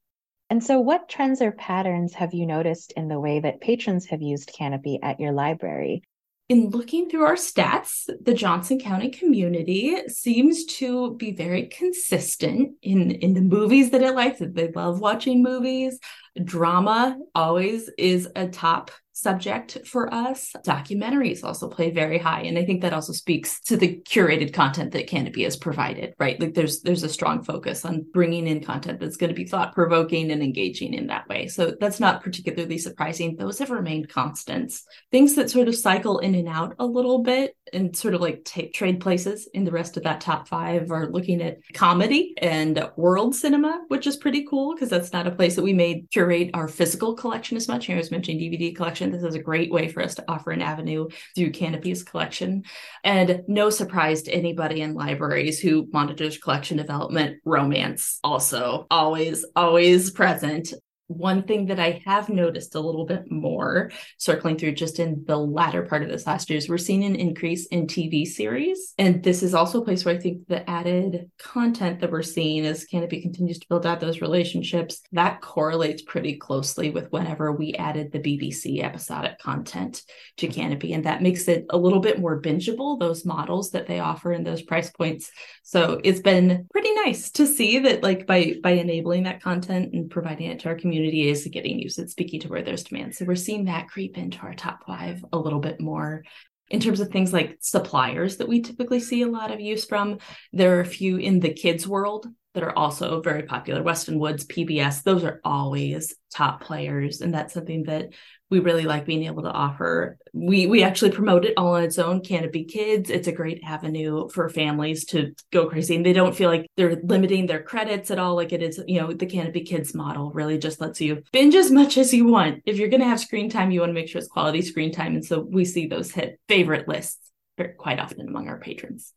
And 0.49 0.63
so, 0.63 0.79
what 0.79 1.09
trends 1.09 1.43
or 1.43 1.51
patterns 1.51 2.15
have 2.15 2.35
you 2.35 2.47
noticed 2.47 2.93
in 2.97 3.09
the 3.09 3.19
way 3.19 3.41
that 3.41 3.61
patrons 3.61 4.07
have 4.07 4.23
used 4.23 4.55
Kanopy 4.57 4.99
at 5.03 5.19
your 5.19 5.33
library? 5.33 6.03
In 6.49 6.69
looking 6.69 7.09
through 7.09 7.25
our 7.25 7.37
stats, 7.37 8.11
the 8.21 8.35
Johnson 8.35 8.79
County 8.79 9.11
community 9.11 9.97
seems 10.09 10.65
to 10.67 11.15
be 11.17 11.33
very 11.33 11.69
consistent 11.69 12.73
in, 12.83 13.11
in 13.11 13.33
the 13.33 13.41
movies 13.41 13.91
that 13.91 14.03
it 14.03 14.15
likes. 14.15 14.41
They 14.41 14.71
love 14.71 15.01
watching 15.01 15.43
movies. 15.43 15.99
Drama 16.43 17.17
always 17.35 17.89
is 17.97 18.29
a 18.37 18.49
top 18.49 18.91
subject 19.13 19.79
for 19.87 20.13
us. 20.13 20.53
Documentaries 20.65 21.45
also 21.45 21.69
play 21.69 21.91
very 21.91 22.19
high. 22.19 22.43
And 22.43 22.59
I 22.59 22.65
think 22.65 22.83
that 22.83 22.93
also 22.93 23.13
speaks 23.13 23.61
to 23.63 23.77
the 23.77 24.01
curated 24.09 24.53
content 24.53 24.93
that 24.93 25.09
Kanopy 25.09 25.45
has 25.45 25.57
provided, 25.57 26.15
right? 26.19 26.41
Like 26.41 26.55
there's 26.55 26.81
there's 26.83 27.03
a 27.03 27.09
strong 27.09 27.43
focus 27.43 27.85
on 27.85 28.07
bringing 28.13 28.47
in 28.47 28.65
content 28.65 29.01
that's 29.01 29.17
going 29.17 29.29
to 29.29 29.35
be 29.35 29.47
thought 29.47 29.75
provoking 29.75 30.31
and 30.31 30.43
engaging 30.43 30.95
in 30.95 31.09
that 31.09 31.29
way. 31.29 31.49
So 31.49 31.75
that's 31.79 32.01
not 32.01 32.23
particularly 32.23 32.79
surprising. 32.79 33.37
Those 33.37 33.59
have 33.59 33.71
remained 33.71 34.09
constants. 34.09 34.85
Things 35.11 35.35
that 35.35 35.51
sort 35.51 35.69
of 35.69 35.77
cycle 35.77 36.19
in 36.19 36.35
and 36.35 36.49
out 36.49 36.75
a 36.79 36.87
little 36.87 37.23
bit 37.23 37.57
and 37.73 37.97
sort 37.97 38.15
of 38.15 38.21
like 38.21 38.45
take 38.45 38.75
trade 38.75 39.01
places 39.01 39.49
in 39.55 39.65
the 39.65 39.71
rest 39.71 39.97
of 39.97 40.03
that 40.05 40.21
top 40.21 40.49
five 40.49 40.91
are 40.91 41.11
looking 41.11 41.43
at 41.43 41.59
comedy 41.75 42.35
and 42.39 42.91
world 42.97 43.35
cinema, 43.35 43.83
which 43.89 44.07
is 44.07 44.17
pretty 44.17 44.47
cool 44.49 44.75
because 44.75 44.91
that's 44.91 45.13
not 45.13 45.27
a 45.27 45.31
place 45.31 45.57
that 45.57 45.63
we 45.63 45.73
may 45.73 46.05
curate 46.13 46.51
our 46.55 46.69
physical 46.69 47.15
collection 47.15 47.57
as 47.57 47.69
much. 47.69 47.87
Here 47.87 47.97
I 47.97 47.99
was 47.99 48.11
mentioning 48.11 48.41
DVD 48.41 48.75
collection 48.75 49.02
collection. 49.03 49.21
This 49.21 49.29
is 49.29 49.35
a 49.35 49.43
great 49.43 49.73
way 49.73 49.89
for 49.89 50.03
us 50.03 50.15
to 50.17 50.25
offer 50.29 50.51
an 50.51 50.63
avenue 50.63 51.09
through 51.35 51.53
Kanopy's 51.53 52.03
collection. 52.03 52.65
And 53.05 53.43
no 53.49 53.71
surprise 53.71 54.23
to 54.23 54.33
anybody 54.33 54.81
in 54.81 54.95
libraries 54.95 55.61
who 55.61 55.89
monitors 55.93 56.39
collection 56.39 56.77
development, 56.77 57.41
romance 57.45 58.19
also 58.23 58.87
always, 58.91 59.45
always 59.57 60.11
present 60.11 60.73
one 61.17 61.45
thing 61.45 61.67
that 61.67 61.81
I 61.81 62.03
have 62.05 62.29
noticed 62.29 62.75
a 62.75 62.81
little 62.81 63.05
bit 63.05 63.31
more 63.31 63.91
circling 64.19 64.59
through 64.59 64.73
just 64.73 64.99
in 64.99 65.25
the 65.27 65.37
latter 65.37 65.83
part 65.83 66.03
of 66.03 66.09
this 66.09 66.27
last 66.27 66.51
year 66.51 66.59
is 66.59 66.69
we're 66.69 66.79
seeing 66.79 67.05
an 67.05 67.17
increase 67.17 67.67
in 67.67 67.87
TV 67.87 68.27
series. 68.27 68.95
And 68.99 69.23
this 69.23 69.43
is 69.43 69.55
also 69.55 69.81
a 69.81 69.85
place 69.85 70.05
where 70.05 70.15
I 70.15 70.19
think 70.19 70.47
the 70.49 70.69
added 70.69 71.31
content 71.39 72.01
that 72.01 72.11
we're 72.11 72.23
seeing 72.23 72.65
as 72.67 72.87
Kanopy 72.87 73.23
continues 73.23 73.59
to 73.59 73.69
build 73.69 73.87
out 73.87 74.01
those 74.01 74.21
relationships, 74.21 75.03
that 75.13 75.41
correlates 75.41 76.03
pretty 76.03 76.37
closely 76.37 76.91
with 76.91 77.11
whenever 77.13 77.53
we 77.53 77.75
added 77.75 78.13
the 78.13 78.19
BBC 78.19 78.83
episodic 78.83 79.39
content 79.39 80.03
to 80.39 80.47
mm-hmm. 80.47 80.61
Kanopy. 80.61 80.95
And 80.95 81.05
that 81.05 81.23
makes 81.23 81.49
it 81.49 81.67
a 81.71 81.79
little 81.79 82.01
bit 82.01 82.21
more 82.21 82.41
bingeable, 82.41 82.99
those 82.99 83.25
models 83.25 83.71
that 83.73 83.87
they 83.87 84.01
offer 84.01 84.33
and 84.33 84.47
those 84.47 84.63
price 84.63 84.91
points. 84.91 85.31
So 85.63 86.01
it's 86.05 86.21
been 86.21 86.67
pretty 86.73 86.93
nice 86.95 87.31
to 87.33 87.47
see 87.47 87.79
that 87.81 88.03
like 88.03 88.27
by 88.27 88.55
by 88.63 88.73
enabling 88.73 89.25
that 89.25 89.43
content 89.43 89.93
and 89.93 90.11
providing 90.11 90.51
it 90.51 90.61
to 90.61 90.69
our 90.69 90.75
community 90.75 91.02
community 91.03 91.29
is 91.29 91.49
getting 91.51 91.81
used. 91.81 91.99
It's 91.99 92.13
speaking 92.13 92.41
to 92.41 92.49
where 92.49 92.63
there's 92.63 92.85
demand. 92.85 93.15
So 93.15 93.25
we're 93.25 93.35
seeing 93.35 93.65
that 93.65 93.89
creep 93.89 94.17
into 94.17 94.39
our 94.39 94.55
top 94.55 94.87
five 94.87 95.25
a 95.33 95.39
little 95.39 95.59
bit 95.59 95.81
more. 95.81 96.25
In 96.71 96.81
terms 96.81 97.01
of 97.01 97.09
things 97.09 97.33
like 97.33 97.59
suppliers 97.61 98.37
that 98.37 98.49
we 98.49 98.63
typically 98.63 99.01
see 99.01 99.23
a 99.23 99.27
lot 99.27 99.51
of 99.51 99.61
use 99.61 99.85
from, 99.85 100.19
there 100.53 100.79
are 100.79 100.81
a 100.81 100.87
few 100.87 101.17
in 101.17 101.41
the 101.41 101.53
kids 101.53 101.89
world 101.89 102.27
that 102.55 102.63
are 102.63 102.77
also 102.77 103.21
very 103.23 103.45
popular. 103.45 103.83
Weston 103.83 104.19
Woods, 104.19 104.45
PBS, 104.45 105.03
those 105.03 105.25
are 105.25 105.41
always 105.45 106.15
top 106.35 106.63
players. 106.63 107.21
And 107.21 107.33
that's 107.33 107.55
something 107.55 107.85
that 107.85 108.11
we 108.53 108.61
really 108.61 108.85
like 108.85 109.07
being 109.07 109.25
able 109.25 109.43
to 109.45 109.51
offer. 109.51 110.19
We 110.35 110.67
we 110.67 110.83
actually 110.83 111.11
promote 111.11 111.47
it 111.47 111.55
all 111.57 111.75
on 111.75 111.85
its 111.85 111.99
own. 111.99 112.21
Kanopy 112.21 112.69
Kids, 112.69 113.09
it's 113.09 113.27
a 113.27 113.33
great 113.33 113.63
avenue 113.65 114.29
for 114.29 114.51
families 114.51 115.07
to 115.07 115.35
go 115.51 115.71
crazy, 115.71 115.97
and 115.97 116.05
they 116.05 116.13
don't 116.13 116.37
feel 116.37 116.51
like 116.51 116.67
they're 116.77 116.97
limiting 117.03 117.47
their 117.47 117.63
credits 117.63 118.11
at 118.11 118.19
all. 118.19 118.37
Like 118.37 118.53
it 118.53 118.63
is, 118.63 118.79
you 118.87 119.01
know, 119.01 119.11
the 119.11 119.27
Kanopy 119.27 119.65
Kids 119.65 119.95
model 119.95 120.33
really 120.33 120.59
just 120.59 120.83
lets 120.83 121.01
you 121.01 121.23
binge 121.33 121.55
as 121.55 121.71
much 121.71 121.97
as 121.97 122.13
you 122.13 122.27
want. 122.27 122.61
If 122.67 122.77
you're 122.77 122.91
going 122.91 123.01
to 123.01 123.09
have 123.09 123.21
screen 123.21 123.49
time, 123.49 123.71
you 123.71 123.81
want 123.81 123.91
to 123.91 123.95
make 123.95 124.09
sure 124.09 124.19
it's 124.19 124.29
quality 124.29 124.61
screen 124.61 124.93
time, 124.93 125.15
and 125.15 125.25
so 125.25 125.41
we 125.41 125.65
see 125.65 125.87
those 125.87 126.13
hit 126.13 126.39
favorite 126.47 126.87
lists 126.87 127.31
quite 127.79 127.99
often 127.99 128.29
among 128.29 128.49
our 128.49 128.59
patrons. 128.59 129.15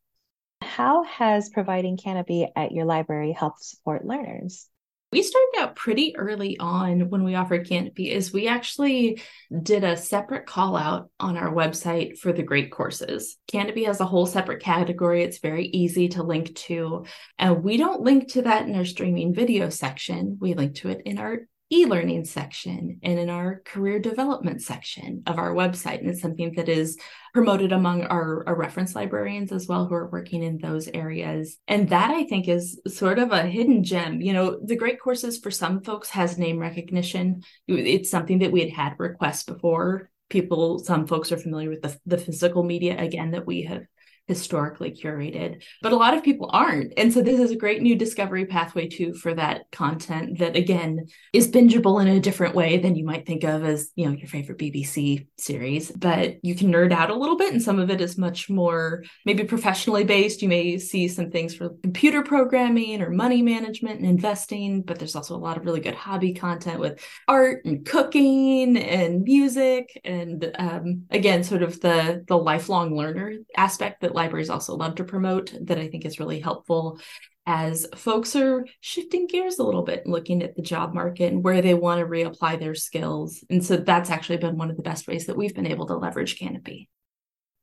How 0.75 1.03
has 1.03 1.47
providing 1.47 1.95
Kanopy 1.95 2.51
at 2.53 2.73
your 2.73 2.83
library 2.83 3.31
helped 3.31 3.63
support 3.63 4.03
learners? 4.05 4.67
we 5.15 5.23
started 5.23 5.59
out 5.59 5.77
pretty 5.77 6.13
early 6.17 6.57
on 6.59 7.09
when 7.09 7.23
we 7.23 7.35
offered 7.35 7.65
Kanopy 7.65 8.11
is 8.11 8.33
we 8.33 8.49
actually 8.49 9.21
did 9.63 9.85
a 9.85 9.95
separate 9.95 10.45
call 10.45 10.75
out 10.75 11.09
on 11.21 11.37
our 11.37 11.53
website 11.53 12.17
for 12.17 12.33
the 12.33 12.43
great 12.43 12.69
courses. 12.69 13.37
Kanopy 13.49 13.85
has 13.85 14.01
a 14.01 14.05
whole 14.05 14.25
separate 14.25 14.61
category. 14.61 15.23
It's 15.23 15.37
very 15.37 15.67
easy 15.67 16.09
to 16.09 16.23
link 16.23 16.53
to. 16.55 17.05
And 17.39 17.63
we 17.63 17.77
don't 17.77 18.01
link 18.01 18.33
to 18.33 18.41
that 18.41 18.67
in 18.67 18.75
our 18.75 18.83
streaming 18.83 19.33
video 19.33 19.69
section. 19.69 20.37
We 20.41 20.53
link 20.53 20.75
to 20.75 20.89
it 20.89 21.03
in 21.05 21.17
our 21.17 21.47
e-learning 21.71 22.23
section 22.25 22.99
and 23.01 23.17
in 23.17 23.29
our 23.29 23.61
career 23.65 23.99
development 23.99 24.61
section 24.61 25.23
of 25.25 25.39
our 25.39 25.51
website. 25.51 25.99
And 25.99 26.09
it's 26.09 26.21
something 26.21 26.53
that 26.55 26.69
is 26.69 26.97
promoted 27.33 27.71
among 27.71 28.03
our, 28.03 28.47
our, 28.47 28.55
reference 28.55 28.95
librarians 28.95 29.51
as 29.51 29.67
well 29.67 29.85
who 29.85 29.95
are 29.95 30.09
working 30.09 30.43
in 30.43 30.59
those 30.59 30.87
areas. 30.87 31.57
And 31.67 31.89
that 31.89 32.11
i 32.11 32.23
think 32.23 32.47
is 32.47 32.79
sort 32.87 33.19
of 33.19 33.31
a 33.31 33.43
hidden 33.43 33.83
gem. 33.83 34.21
You 34.21 34.33
know 34.33 34.59
the 34.63 34.75
great 34.75 34.99
courses 34.99 35.37
for 35.37 35.51
some 35.51 35.81
folks 35.81 36.09
has 36.09 36.37
name 36.37 36.59
recognition. 36.59 37.43
It's 37.67 38.09
something 38.09 38.39
that 38.39 38.51
we 38.51 38.61
had 38.61 38.69
had 38.69 38.99
requests 38.99 39.43
before. 39.43 40.09
People 40.29 40.79
some 40.79 41.07
folks 41.07 41.31
are 41.31 41.37
familiar 41.37 41.69
with 41.69 41.81
the, 41.81 41.97
the 42.05 42.17
physical 42.17 42.63
media 42.63 42.97
again 42.97 43.31
that 43.31 43.45
we 43.45 43.63
have 43.63 43.85
historically 44.27 44.91
curated, 44.91 45.63
but 45.81 45.91
a 45.91 45.95
lot 45.95 46.15
of 46.15 46.23
people 46.23 46.49
aren't. 46.51 46.93
And 46.97 47.13
so 47.13 47.21
this 47.21 47.39
is 47.39 47.51
a 47.51 47.55
great 47.55 47.81
new 47.81 47.95
discovery 47.95 48.45
pathway 48.45 48.87
too 48.87 49.13
for 49.13 49.33
that 49.35 49.69
content 49.71 50.39
that 50.39 50.55
again 50.55 51.07
is 51.33 51.51
bingeable 51.51 52.01
in 52.01 52.07
a 52.07 52.19
different 52.19 52.55
way 52.55 52.77
than 52.77 52.95
you 52.95 53.05
might 53.05 53.25
think 53.25 53.43
of 53.43 53.63
as, 53.63 53.91
you 53.95 54.05
know, 54.05 54.13
your 54.13 54.27
favorite 54.27 54.57
BBC 54.57 55.27
series, 55.37 55.91
but 55.91 56.43
you 56.43 56.55
can 56.55 56.71
nerd 56.71 56.91
out 56.91 57.11
a 57.11 57.15
little 57.15 57.37
bit 57.37 57.53
and 57.53 57.61
some 57.61 57.79
of 57.79 57.89
it 57.89 58.01
is 58.01 58.17
much 58.17 58.49
more 58.49 59.03
maybe 59.25 59.43
professionally 59.43 60.03
based. 60.03 60.41
You 60.41 60.49
may 60.49 60.77
see 60.77 61.07
some 61.07 61.29
things 61.29 61.53
for 61.53 61.69
computer 61.83 62.23
programming 62.23 63.01
or 63.01 63.11
money 63.11 63.41
management 63.41 63.99
and 63.99 64.09
investing, 64.09 64.81
but 64.81 64.97
there's 64.97 65.15
also 65.15 65.35
a 65.35 65.37
lot 65.37 65.57
of 65.57 65.65
really 65.65 65.81
good 65.81 65.95
hobby 65.95 66.33
content 66.33 66.79
with 66.79 66.99
art 67.27 67.63
and 67.65 67.85
cooking 67.85 68.77
and 68.77 69.23
music 69.23 70.01
and 70.03 70.51
um, 70.57 71.03
again 71.11 71.43
sort 71.43 71.61
of 71.61 71.79
the 71.81 72.23
the 72.27 72.37
lifelong 72.37 72.95
learner 72.95 73.33
aspect 73.55 74.01
that 74.01 74.14
libraries 74.15 74.49
also 74.49 74.75
love 74.75 74.95
to 74.95 75.03
promote 75.03 75.53
that 75.61 75.77
I 75.77 75.87
think 75.87 76.05
is 76.05 76.19
really 76.19 76.39
helpful 76.39 76.99
as 77.45 77.85
folks 77.95 78.35
are 78.35 78.65
shifting 78.81 79.27
gears 79.27 79.59
a 79.59 79.63
little 79.63 79.83
bit 79.83 80.07
looking 80.07 80.41
at 80.41 80.55
the 80.55 80.61
job 80.61 80.93
market 80.93 81.31
and 81.31 81.43
where 81.43 81.61
they 81.61 81.75
want 81.75 81.99
to 81.99 82.07
reapply 82.07 82.59
their 82.59 82.73
skills. 82.73 83.43
And 83.49 83.63
so 83.63 83.77
that's 83.77 84.09
actually 84.09 84.37
been 84.37 84.57
one 84.57 84.71
of 84.71 84.77
the 84.77 84.83
best 84.83 85.07
ways 85.07 85.27
that 85.27 85.37
we've 85.37 85.53
been 85.53 85.67
able 85.67 85.85
to 85.87 85.95
leverage 85.95 86.39
Kanopy. 86.39 86.87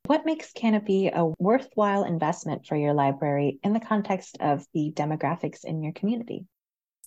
What 0.06 0.26
makes 0.26 0.52
Kanopy 0.52 1.10
a 1.14 1.32
worthwhile 1.38 2.04
investment 2.04 2.66
for 2.66 2.76
your 2.76 2.92
library 2.92 3.58
in 3.62 3.72
the 3.72 3.80
context 3.80 4.36
of 4.40 4.64
the 4.74 4.92
demographics 4.94 5.64
in 5.64 5.82
your 5.82 5.92
community? 5.92 6.46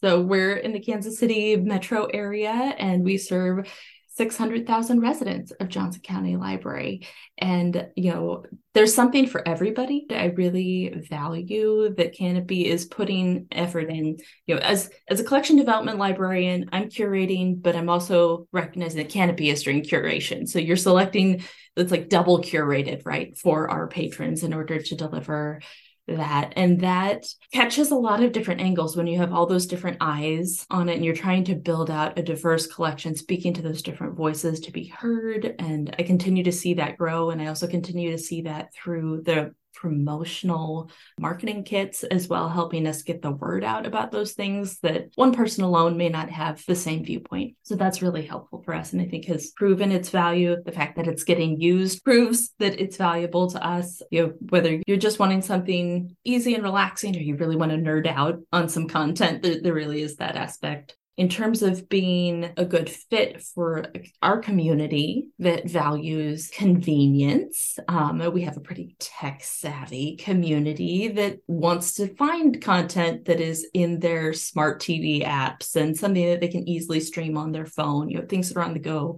So, 0.01 0.21
we're 0.21 0.57
in 0.57 0.73
the 0.73 0.81
Kansas 0.81 1.17
City 1.17 1.55
metro 1.55 2.05
area 2.05 2.51
and 2.51 3.03
we 3.03 3.17
serve 3.17 3.69
600,000 4.17 5.01
residents 5.01 5.51
of 5.51 5.67
Johnson 5.67 6.01
County 6.01 6.37
Library. 6.37 7.07
And, 7.37 7.89
you 7.95 8.13
know, 8.13 8.45
there's 8.73 8.93
something 8.93 9.27
for 9.27 9.45
everybody. 9.47 10.05
That 10.09 10.21
I 10.21 10.25
really 10.27 11.05
value 11.09 11.93
that 11.97 12.15
Kanopy 12.15 12.65
is 12.65 12.85
putting 12.85 13.47
effort 13.51 13.89
in, 13.89 14.17
you 14.47 14.55
know, 14.55 14.61
as, 14.61 14.89
as 15.09 15.19
a 15.19 15.23
collection 15.23 15.57
development 15.57 15.99
librarian, 15.99 16.69
I'm 16.71 16.89
curating, 16.89 17.61
but 17.61 17.75
I'm 17.75 17.89
also 17.89 18.47
recognizing 18.51 18.97
that 19.03 19.11
Kanopy 19.11 19.51
is 19.51 19.63
doing 19.63 19.83
curation. 19.83 20.47
So 20.47 20.59
you're 20.59 20.77
selecting 20.77 21.43
it's 21.77 21.91
like 21.91 22.09
double 22.09 22.41
curated, 22.41 23.01
right, 23.05 23.37
for 23.37 23.69
our 23.69 23.87
patrons 23.87 24.43
in 24.43 24.53
order 24.53 24.81
to 24.81 24.95
deliver 24.95 25.61
that. 26.07 26.53
And 26.55 26.81
that 26.81 27.25
catches 27.51 27.91
a 27.91 27.95
lot 27.95 28.21
of 28.21 28.31
different 28.31 28.61
angles 28.61 28.95
when 28.95 29.07
you 29.07 29.17
have 29.17 29.33
all 29.33 29.45
those 29.45 29.65
different 29.65 29.97
eyes 30.01 30.65
on 30.69 30.89
it 30.89 30.95
and 30.95 31.05
you're 31.05 31.15
trying 31.15 31.43
to 31.45 31.55
build 31.55 31.89
out 31.89 32.19
a 32.19 32.23
diverse 32.23 32.67
collection 32.67 33.15
speaking 33.15 33.53
to 33.55 33.61
those 33.61 33.81
different 33.81 34.15
voices 34.15 34.59
to 34.61 34.71
be 34.71 34.87
heard. 34.87 35.55
And 35.59 35.95
i 35.97 36.03
continue 36.03 36.43
to 36.43 36.51
see 36.51 36.75
that 36.75 36.97
grow. 36.97 37.31
And 37.31 37.41
i 37.41 37.47
also 37.47 37.67
continue 37.67 38.11
to 38.11 38.17
see 38.17 38.41
that 38.43 38.73
through 38.73 39.23
the 39.23 39.53
promotional 39.75 40.89
marketing 41.19 41.63
kits 41.63 42.03
as 42.03 42.27
well, 42.27 42.49
helping 42.49 42.87
us 42.87 43.03
get 43.03 43.21
the 43.21 43.31
word 43.31 43.63
out 43.63 43.85
about 43.85 44.11
those 44.11 44.33
things 44.33 44.79
that 44.79 45.09
one 45.15 45.33
person 45.33 45.63
alone 45.63 45.97
may 45.97 46.09
not 46.09 46.29
have 46.29 46.63
the 46.65 46.75
same 46.75 47.03
viewpoint. 47.03 47.55
So 47.63 47.75
that's 47.75 48.01
really 48.01 48.25
helpful 48.25 48.61
for 48.63 48.73
us. 48.73 48.93
And 48.93 49.01
I 49.01 49.05
think 49.05 49.25
has 49.25 49.51
proven 49.51 49.91
its 49.91 50.09
value. 50.09 50.57
The 50.65 50.71
fact 50.71 50.95
that 50.97 51.07
it's 51.07 51.23
getting 51.23 51.59
used 51.59 52.03
proves 52.03 52.53
that 52.59 52.79
it's 52.79 52.97
valuable 52.97 53.49
to 53.51 53.65
us. 53.65 54.01
You 54.11 54.27
know, 54.27 54.33
whether 54.49 54.81
you're 54.87 54.97
just 54.97 55.19
wanting 55.19 55.41
something 55.41 56.15
easy 56.23 56.55
and 56.55 56.63
relaxing 56.63 57.15
or 57.15 57.19
you 57.19 57.35
really 57.35 57.55
want 57.55 57.71
to 57.71 57.77
nerd 57.77 58.07
out 58.07 58.39
on 58.51 58.69
some 58.69 58.87
content, 58.87 59.41
there, 59.41 59.61
there 59.61 59.73
really 59.73 60.01
is 60.01 60.17
that 60.17 60.35
aspect 60.35 60.95
in 61.17 61.29
terms 61.29 61.61
of 61.61 61.87
being 61.87 62.49
a 62.57 62.65
good 62.65 62.89
fit 62.89 63.41
for 63.41 63.85
our 64.21 64.39
community 64.39 65.27
that 65.39 65.69
values 65.69 66.49
convenience. 66.53 67.79
Um, 67.87 68.19
we 68.33 68.41
have 68.41 68.57
a 68.57 68.61
pretty 68.61 68.95
tech 68.99 69.41
savvy 69.43 70.17
community 70.17 71.07
that 71.09 71.37
wants 71.47 71.95
to 71.95 72.13
find 72.15 72.61
content 72.61 73.25
that 73.25 73.39
is 73.39 73.65
in 73.73 73.99
their 73.99 74.33
smart 74.33 74.81
TV 74.81 75.25
apps 75.25 75.75
and 75.75 75.95
something 75.95 76.25
that 76.25 76.41
they 76.41 76.49
can 76.49 76.67
easily 76.67 76.99
stream 76.99 77.37
on 77.37 77.53
their 77.53 77.65
phone, 77.65 78.09
you 78.09 78.19
know, 78.19 78.25
things 78.25 78.49
that 78.49 78.59
are 78.59 78.63
on 78.63 78.73
the 78.73 78.79
go 78.79 79.17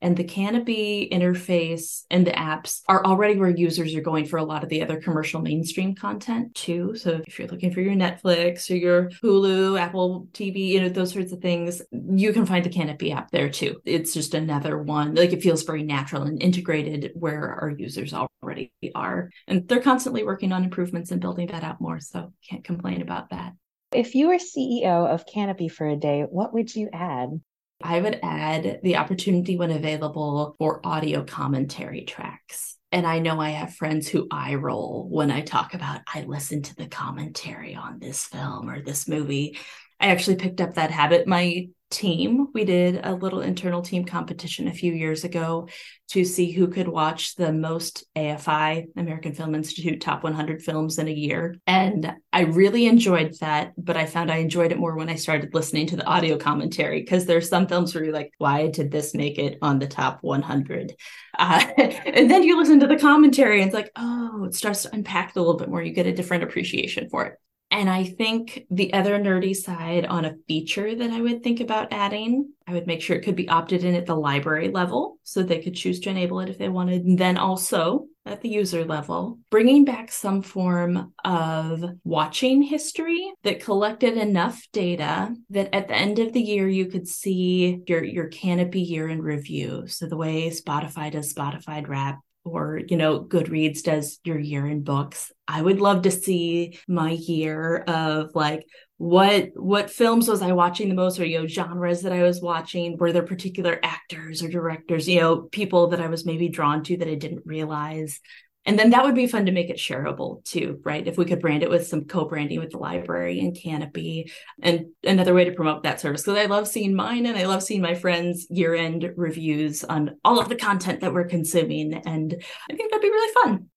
and 0.00 0.16
the 0.16 0.24
Kanopy 0.24 1.10
interface 1.10 2.02
and 2.10 2.26
the 2.26 2.32
apps 2.32 2.82
are 2.88 3.04
already 3.04 3.38
where 3.38 3.48
users 3.48 3.94
are 3.94 4.02
going 4.02 4.26
for 4.26 4.36
a 4.36 4.44
lot 4.44 4.62
of 4.62 4.68
the 4.68 4.82
other 4.82 5.00
commercial 5.00 5.40
mainstream 5.40 5.94
content 5.94 6.54
too. 6.54 6.94
So 6.96 7.22
if 7.26 7.38
you're 7.38 7.48
looking 7.48 7.72
for 7.72 7.80
your 7.80 7.94
Netflix 7.94 8.70
or 8.70 8.76
your 8.76 9.10
Hulu, 9.22 9.80
Apple 9.80 10.28
TV, 10.32 10.68
you 10.68 10.80
know, 10.80 10.88
those 10.88 11.12
sorts 11.12 11.32
of 11.32 11.40
things, 11.40 11.80
you 11.92 12.32
can 12.32 12.46
find 12.46 12.64
the 12.64 12.70
Kanopy 12.70 13.14
app 13.14 13.30
there 13.30 13.48
too. 13.48 13.80
It's 13.84 14.12
just 14.12 14.34
another 14.34 14.78
one. 14.78 15.14
Like 15.14 15.32
it 15.32 15.42
feels 15.42 15.62
very 15.62 15.82
natural 15.82 16.22
and 16.22 16.42
integrated 16.42 17.12
where 17.14 17.54
our 17.60 17.70
users 17.70 18.12
already 18.12 18.72
are. 18.94 19.30
And 19.48 19.66
they're 19.66 19.80
constantly 19.80 20.24
working 20.24 20.52
on 20.52 20.64
improvements 20.64 21.10
and 21.10 21.20
building 21.20 21.46
that 21.48 21.64
out 21.64 21.80
more. 21.80 22.00
So 22.00 22.32
can't 22.48 22.64
complain 22.64 23.00
about 23.00 23.30
that. 23.30 23.54
If 23.92 24.14
you 24.14 24.28
were 24.28 24.36
CEO 24.36 25.06
of 25.08 25.24
Kanopy 25.26 25.70
for 25.70 25.88
a 25.88 25.96
day, 25.96 26.22
what 26.28 26.52
would 26.52 26.74
you 26.74 26.90
add? 26.92 27.40
I 27.82 28.00
would 28.00 28.20
add 28.22 28.80
the 28.82 28.96
opportunity 28.96 29.56
when 29.56 29.70
available 29.70 30.56
for 30.58 30.80
audio 30.84 31.24
commentary 31.24 32.04
tracks. 32.04 32.76
And 32.92 33.06
I 33.06 33.18
know 33.18 33.40
I 33.40 33.50
have 33.50 33.74
friends 33.74 34.08
who 34.08 34.28
eye 34.30 34.54
roll 34.54 35.08
when 35.10 35.30
I 35.30 35.42
talk 35.42 35.74
about, 35.74 36.00
I 36.12 36.22
listened 36.22 36.66
to 36.66 36.76
the 36.76 36.86
commentary 36.86 37.74
on 37.74 37.98
this 37.98 38.24
film 38.24 38.70
or 38.70 38.80
this 38.80 39.06
movie. 39.06 39.58
I 40.00 40.08
actually 40.08 40.36
picked 40.36 40.60
up 40.60 40.74
that 40.74 40.90
habit. 40.90 41.26
My 41.26 41.68
team. 41.90 42.48
We 42.52 42.64
did 42.64 43.00
a 43.04 43.14
little 43.14 43.40
internal 43.40 43.82
team 43.82 44.04
competition 44.04 44.68
a 44.68 44.72
few 44.72 44.92
years 44.92 45.24
ago 45.24 45.68
to 46.08 46.24
see 46.24 46.50
who 46.50 46.68
could 46.68 46.88
watch 46.88 47.36
the 47.36 47.52
most 47.52 48.04
AFI, 48.16 48.86
American 48.96 49.34
Film 49.34 49.54
Institute 49.54 50.00
top 50.00 50.22
100 50.24 50.62
films 50.62 50.98
in 50.98 51.08
a 51.08 51.12
year. 51.12 51.56
And 51.66 52.12
I 52.32 52.42
really 52.42 52.86
enjoyed 52.86 53.34
that, 53.40 53.72
but 53.76 53.96
I 53.96 54.06
found 54.06 54.30
I 54.30 54.38
enjoyed 54.38 54.72
it 54.72 54.78
more 54.78 54.96
when 54.96 55.08
I 55.08 55.14
started 55.14 55.54
listening 55.54 55.86
to 55.88 55.96
the 55.96 56.06
audio 56.06 56.36
commentary 56.36 57.00
because 57.00 57.26
there's 57.26 57.48
some 57.48 57.66
films 57.66 57.94
where 57.94 58.04
you're 58.04 58.12
like, 58.12 58.32
why 58.38 58.68
did 58.68 58.90
this 58.90 59.14
make 59.14 59.38
it 59.38 59.58
on 59.62 59.78
the 59.78 59.88
top 59.88 60.18
100? 60.22 60.94
Uh, 61.38 61.62
and 62.06 62.30
then 62.30 62.42
you 62.42 62.56
listen 62.56 62.80
to 62.80 62.86
the 62.86 62.98
commentary 62.98 63.60
and 63.60 63.68
it's 63.68 63.74
like, 63.74 63.90
oh, 63.94 64.44
it 64.44 64.54
starts 64.54 64.84
to 64.84 64.94
unpack 64.94 65.36
a 65.36 65.38
little 65.38 65.58
bit 65.58 65.68
more. 65.68 65.82
You 65.82 65.92
get 65.92 66.06
a 66.06 66.12
different 66.14 66.44
appreciation 66.44 67.10
for 67.10 67.26
it. 67.26 67.34
And 67.70 67.90
I 67.90 68.04
think 68.04 68.64
the 68.70 68.92
other 68.92 69.18
nerdy 69.18 69.54
side 69.54 70.06
on 70.06 70.24
a 70.24 70.36
feature 70.46 70.94
that 70.94 71.10
I 71.10 71.20
would 71.20 71.42
think 71.42 71.60
about 71.60 71.92
adding, 71.92 72.52
I 72.66 72.72
would 72.72 72.86
make 72.86 73.02
sure 73.02 73.16
it 73.16 73.22
could 73.22 73.36
be 73.36 73.48
opted 73.48 73.84
in 73.84 73.94
at 73.94 74.06
the 74.06 74.14
library 74.14 74.70
level 74.70 75.18
so 75.24 75.42
they 75.42 75.60
could 75.60 75.74
choose 75.74 76.00
to 76.00 76.10
enable 76.10 76.40
it 76.40 76.48
if 76.48 76.58
they 76.58 76.68
wanted. 76.68 77.04
And 77.04 77.18
then 77.18 77.36
also 77.36 78.06
at 78.24 78.40
the 78.40 78.48
user 78.48 78.84
level, 78.84 79.38
bringing 79.50 79.84
back 79.84 80.10
some 80.10 80.42
form 80.42 81.12
of 81.24 81.84
watching 82.04 82.62
history 82.62 83.32
that 83.44 83.62
collected 83.62 84.16
enough 84.16 84.66
data 84.72 85.34
that 85.50 85.74
at 85.74 85.88
the 85.88 85.94
end 85.94 86.18
of 86.18 86.32
the 86.32 86.40
year 86.40 86.68
you 86.68 86.86
could 86.86 87.06
see 87.06 87.82
your, 87.86 88.02
your 88.02 88.28
Kanopy 88.28 88.86
year 88.86 89.08
in 89.08 89.22
review. 89.22 89.86
So 89.86 90.06
the 90.06 90.16
way 90.16 90.50
Spotify 90.50 91.12
does 91.12 91.32
Spotify 91.32 91.86
Wrap 91.86 92.20
or 92.46 92.80
you 92.88 92.96
know 92.96 93.22
goodreads 93.22 93.82
does 93.82 94.18
your 94.24 94.38
year 94.38 94.66
in 94.66 94.82
books. 94.82 95.32
I 95.48 95.60
would 95.60 95.80
love 95.80 96.02
to 96.02 96.10
see 96.10 96.78
my 96.88 97.10
year 97.10 97.78
of 97.78 98.30
like 98.34 98.66
what 98.98 99.50
what 99.54 99.90
films 99.90 100.26
was 100.26 100.40
i 100.40 100.52
watching 100.52 100.88
the 100.88 100.94
most 100.94 101.20
or 101.20 101.26
you 101.26 101.38
know 101.38 101.46
genres 101.46 102.02
that 102.02 102.12
i 102.12 102.22
was 102.22 102.40
watching. 102.40 102.96
Were 102.96 103.12
there 103.12 103.22
particular 103.22 103.78
actors 103.82 104.42
or 104.42 104.48
directors 104.48 105.08
you 105.08 105.20
know 105.20 105.42
people 105.42 105.88
that 105.88 106.00
i 106.00 106.06
was 106.06 106.24
maybe 106.24 106.48
drawn 106.48 106.82
to 106.84 106.96
that 106.96 107.08
i 107.08 107.14
didn't 107.14 107.42
realize 107.44 108.20
and 108.66 108.78
then 108.78 108.90
that 108.90 109.04
would 109.04 109.14
be 109.14 109.26
fun 109.26 109.46
to 109.46 109.52
make 109.52 109.70
it 109.70 109.78
shareable 109.78 110.44
too, 110.44 110.80
right? 110.84 111.06
If 111.06 111.16
we 111.16 111.24
could 111.24 111.40
brand 111.40 111.62
it 111.62 111.70
with 111.70 111.86
some 111.86 112.04
co-branding 112.04 112.58
with 112.58 112.72
the 112.72 112.78
library 112.78 113.40
and 113.40 113.56
Kanopy 113.56 114.30
and 114.60 114.86
another 115.04 115.32
way 115.32 115.44
to 115.44 115.52
promote 115.52 115.84
that 115.84 116.00
service. 116.00 116.22
Because 116.22 116.38
I 116.38 116.46
love 116.46 116.68
seeing 116.68 116.94
mine 116.94 117.26
and 117.26 117.38
I 117.38 117.46
love 117.46 117.62
seeing 117.62 117.80
my 117.80 117.94
friends' 117.94 118.46
year-end 118.50 119.12
reviews 119.16 119.84
on 119.84 120.16
all 120.24 120.40
of 120.40 120.48
the 120.48 120.56
content 120.56 121.00
that 121.00 121.14
we're 121.14 121.28
consuming. 121.28 121.94
And 121.94 122.34
I 122.70 122.74
think 122.74 122.90
that'd 122.90 123.02
be 123.02 123.08
really 123.08 123.34
fun. 123.42 123.70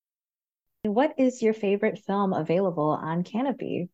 What 0.84 1.14
is 1.18 1.42
your 1.42 1.54
favorite 1.54 2.00
film 2.08 2.34
available 2.34 2.90
on 2.90 3.24
Kanopy? 3.24 3.90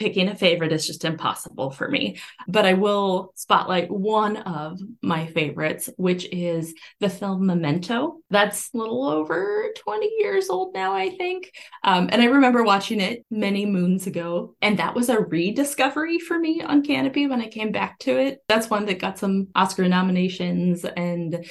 Picking 0.00 0.28
a 0.28 0.34
favorite 0.34 0.72
is 0.72 0.86
just 0.86 1.04
impossible 1.04 1.70
for 1.70 1.86
me. 1.86 2.18
But 2.48 2.64
I 2.64 2.72
will 2.72 3.32
spotlight 3.36 3.90
one 3.90 4.38
of 4.38 4.80
my 5.02 5.26
favorites, 5.26 5.90
which 5.98 6.26
is 6.32 6.72
the 7.00 7.10
film 7.10 7.44
Memento. 7.44 8.16
That's 8.30 8.72
a 8.72 8.78
little 8.78 9.06
over 9.06 9.70
20 9.76 10.10
years 10.18 10.48
old 10.48 10.72
now, 10.72 10.94
I 10.94 11.10
think. 11.10 11.52
Um, 11.84 12.08
and 12.10 12.22
I 12.22 12.24
remember 12.24 12.64
watching 12.64 12.98
it 12.98 13.26
many 13.30 13.66
moons 13.66 14.06
ago. 14.06 14.56
And 14.62 14.78
that 14.78 14.94
was 14.94 15.10
a 15.10 15.20
rediscovery 15.20 16.18
for 16.18 16.38
me 16.38 16.62
on 16.62 16.82
Kanopy 16.82 17.28
when 17.28 17.42
I 17.42 17.48
came 17.48 17.70
back 17.70 17.98
to 17.98 18.18
it. 18.18 18.38
That's 18.48 18.70
one 18.70 18.86
that 18.86 19.00
got 19.00 19.18
some 19.18 19.48
Oscar 19.54 19.86
nominations 19.86 20.86
and 20.86 21.44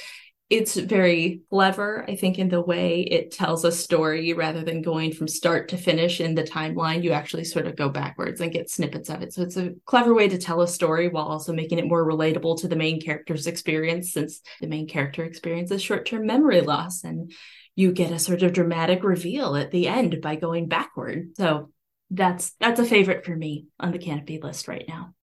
it's 0.50 0.74
very 0.74 1.42
clever, 1.48 2.04
I 2.08 2.16
think, 2.16 2.36
in 2.36 2.48
the 2.48 2.60
way 2.60 3.02
it 3.02 3.30
tells 3.30 3.64
a 3.64 3.70
story 3.70 4.32
rather 4.32 4.64
than 4.64 4.82
going 4.82 5.12
from 5.12 5.28
start 5.28 5.68
to 5.68 5.76
finish 5.76 6.20
in 6.20 6.34
the 6.34 6.42
timeline. 6.42 7.04
You 7.04 7.12
actually 7.12 7.44
sort 7.44 7.68
of 7.68 7.76
go 7.76 7.88
backwards 7.88 8.40
and 8.40 8.52
get 8.52 8.68
snippets 8.68 9.08
of 9.10 9.22
it. 9.22 9.32
So 9.32 9.42
it's 9.42 9.56
a 9.56 9.74
clever 9.86 10.12
way 10.12 10.28
to 10.28 10.38
tell 10.38 10.60
a 10.60 10.66
story 10.68 11.06
while 11.08 11.26
also 11.26 11.52
making 11.52 11.78
it 11.78 11.86
more 11.86 12.04
relatable 12.04 12.60
to 12.60 12.68
the 12.68 12.74
main 12.74 13.00
character's 13.00 13.46
experience, 13.46 14.12
since 14.12 14.40
the 14.60 14.66
main 14.66 14.88
character 14.88 15.24
experiences 15.24 15.82
short 15.82 16.04
term 16.04 16.26
memory 16.26 16.62
loss. 16.62 17.04
And 17.04 17.32
you 17.76 17.92
get 17.92 18.10
a 18.10 18.18
sort 18.18 18.42
of 18.42 18.52
dramatic 18.52 19.04
reveal 19.04 19.54
at 19.54 19.70
the 19.70 19.86
end 19.86 20.20
by 20.20 20.34
going 20.34 20.66
backward. 20.66 21.30
So 21.36 21.70
that's 22.10 22.50
that's 22.58 22.80
a 22.80 22.84
favorite 22.84 23.24
for 23.24 23.36
me 23.36 23.66
on 23.78 23.92
the 23.92 24.00
Kanopy 24.00 24.42
list 24.42 24.66
right 24.66 24.84
now. 24.88 25.14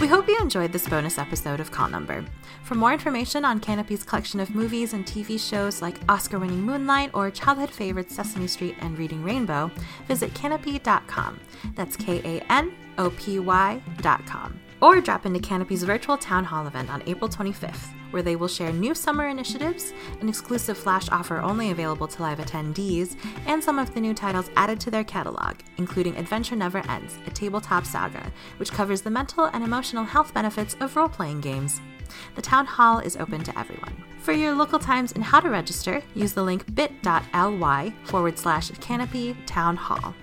We 0.00 0.08
hope 0.08 0.28
you 0.28 0.38
enjoyed 0.38 0.72
this 0.72 0.88
bonus 0.88 1.18
episode 1.18 1.60
of 1.60 1.70
Call 1.70 1.88
Number. 1.88 2.24
For 2.62 2.74
more 2.74 2.92
information 2.92 3.44
on 3.44 3.60
Kanopy's 3.60 4.02
collection 4.02 4.40
of 4.40 4.54
movies 4.54 4.92
and 4.92 5.06
TV 5.06 5.38
shows 5.40 5.80
like 5.80 5.98
Oscar 6.08 6.38
winning 6.38 6.60
Moonlight 6.60 7.10
or 7.14 7.30
childhood 7.30 7.70
favorites 7.70 8.14
Sesame 8.14 8.46
Street 8.46 8.74
and 8.80 8.98
Reading 8.98 9.22
Rainbow, 9.22 9.70
visit 10.06 10.34
kanopy.com. 10.34 11.40
That's 11.74 11.96
K 11.96 12.20
A 12.24 12.52
N 12.52 12.74
O 12.98 13.10
P 13.10 13.38
Y.com. 13.38 14.60
Or 14.84 15.00
drop 15.00 15.24
into 15.24 15.40
Kanopy's 15.40 15.82
virtual 15.82 16.18
town 16.18 16.44
hall 16.44 16.66
event 16.66 16.90
on 16.90 17.02
April 17.06 17.30
25th 17.30 17.94
where 18.14 18.22
they 18.22 18.36
will 18.36 18.46
share 18.46 18.72
new 18.72 18.94
summer 18.94 19.26
initiatives, 19.26 19.92
an 20.20 20.28
exclusive 20.28 20.78
flash 20.78 21.08
offer 21.10 21.40
only 21.40 21.72
available 21.72 22.06
to 22.06 22.22
live 22.22 22.38
attendees, 22.38 23.16
and 23.46 23.62
some 23.62 23.76
of 23.76 23.92
the 23.92 24.00
new 24.00 24.14
titles 24.14 24.50
added 24.54 24.78
to 24.78 24.88
their 24.88 25.02
catalog, 25.02 25.56
including 25.78 26.16
Adventure 26.16 26.54
Never 26.54 26.78
Ends, 26.88 27.18
a 27.26 27.30
tabletop 27.30 27.84
saga, 27.84 28.30
which 28.58 28.70
covers 28.70 29.02
the 29.02 29.10
mental 29.10 29.46
and 29.46 29.64
emotional 29.64 30.04
health 30.04 30.32
benefits 30.32 30.76
of 30.78 30.94
role 30.94 31.08
playing 31.08 31.40
games. 31.40 31.80
The 32.36 32.42
town 32.42 32.66
hall 32.66 33.00
is 33.00 33.16
open 33.16 33.42
to 33.42 33.58
everyone. 33.58 34.04
For 34.20 34.32
your 34.32 34.54
local 34.54 34.78
times 34.78 35.10
and 35.10 35.24
how 35.24 35.40
to 35.40 35.50
register, 35.50 36.00
use 36.14 36.34
the 36.34 36.44
link 36.44 36.72
bit.ly 36.72 37.94
forward 38.04 38.38
slash 38.38 38.70
kanopy 38.70 39.36
town 39.44 39.74
hall. 39.74 40.14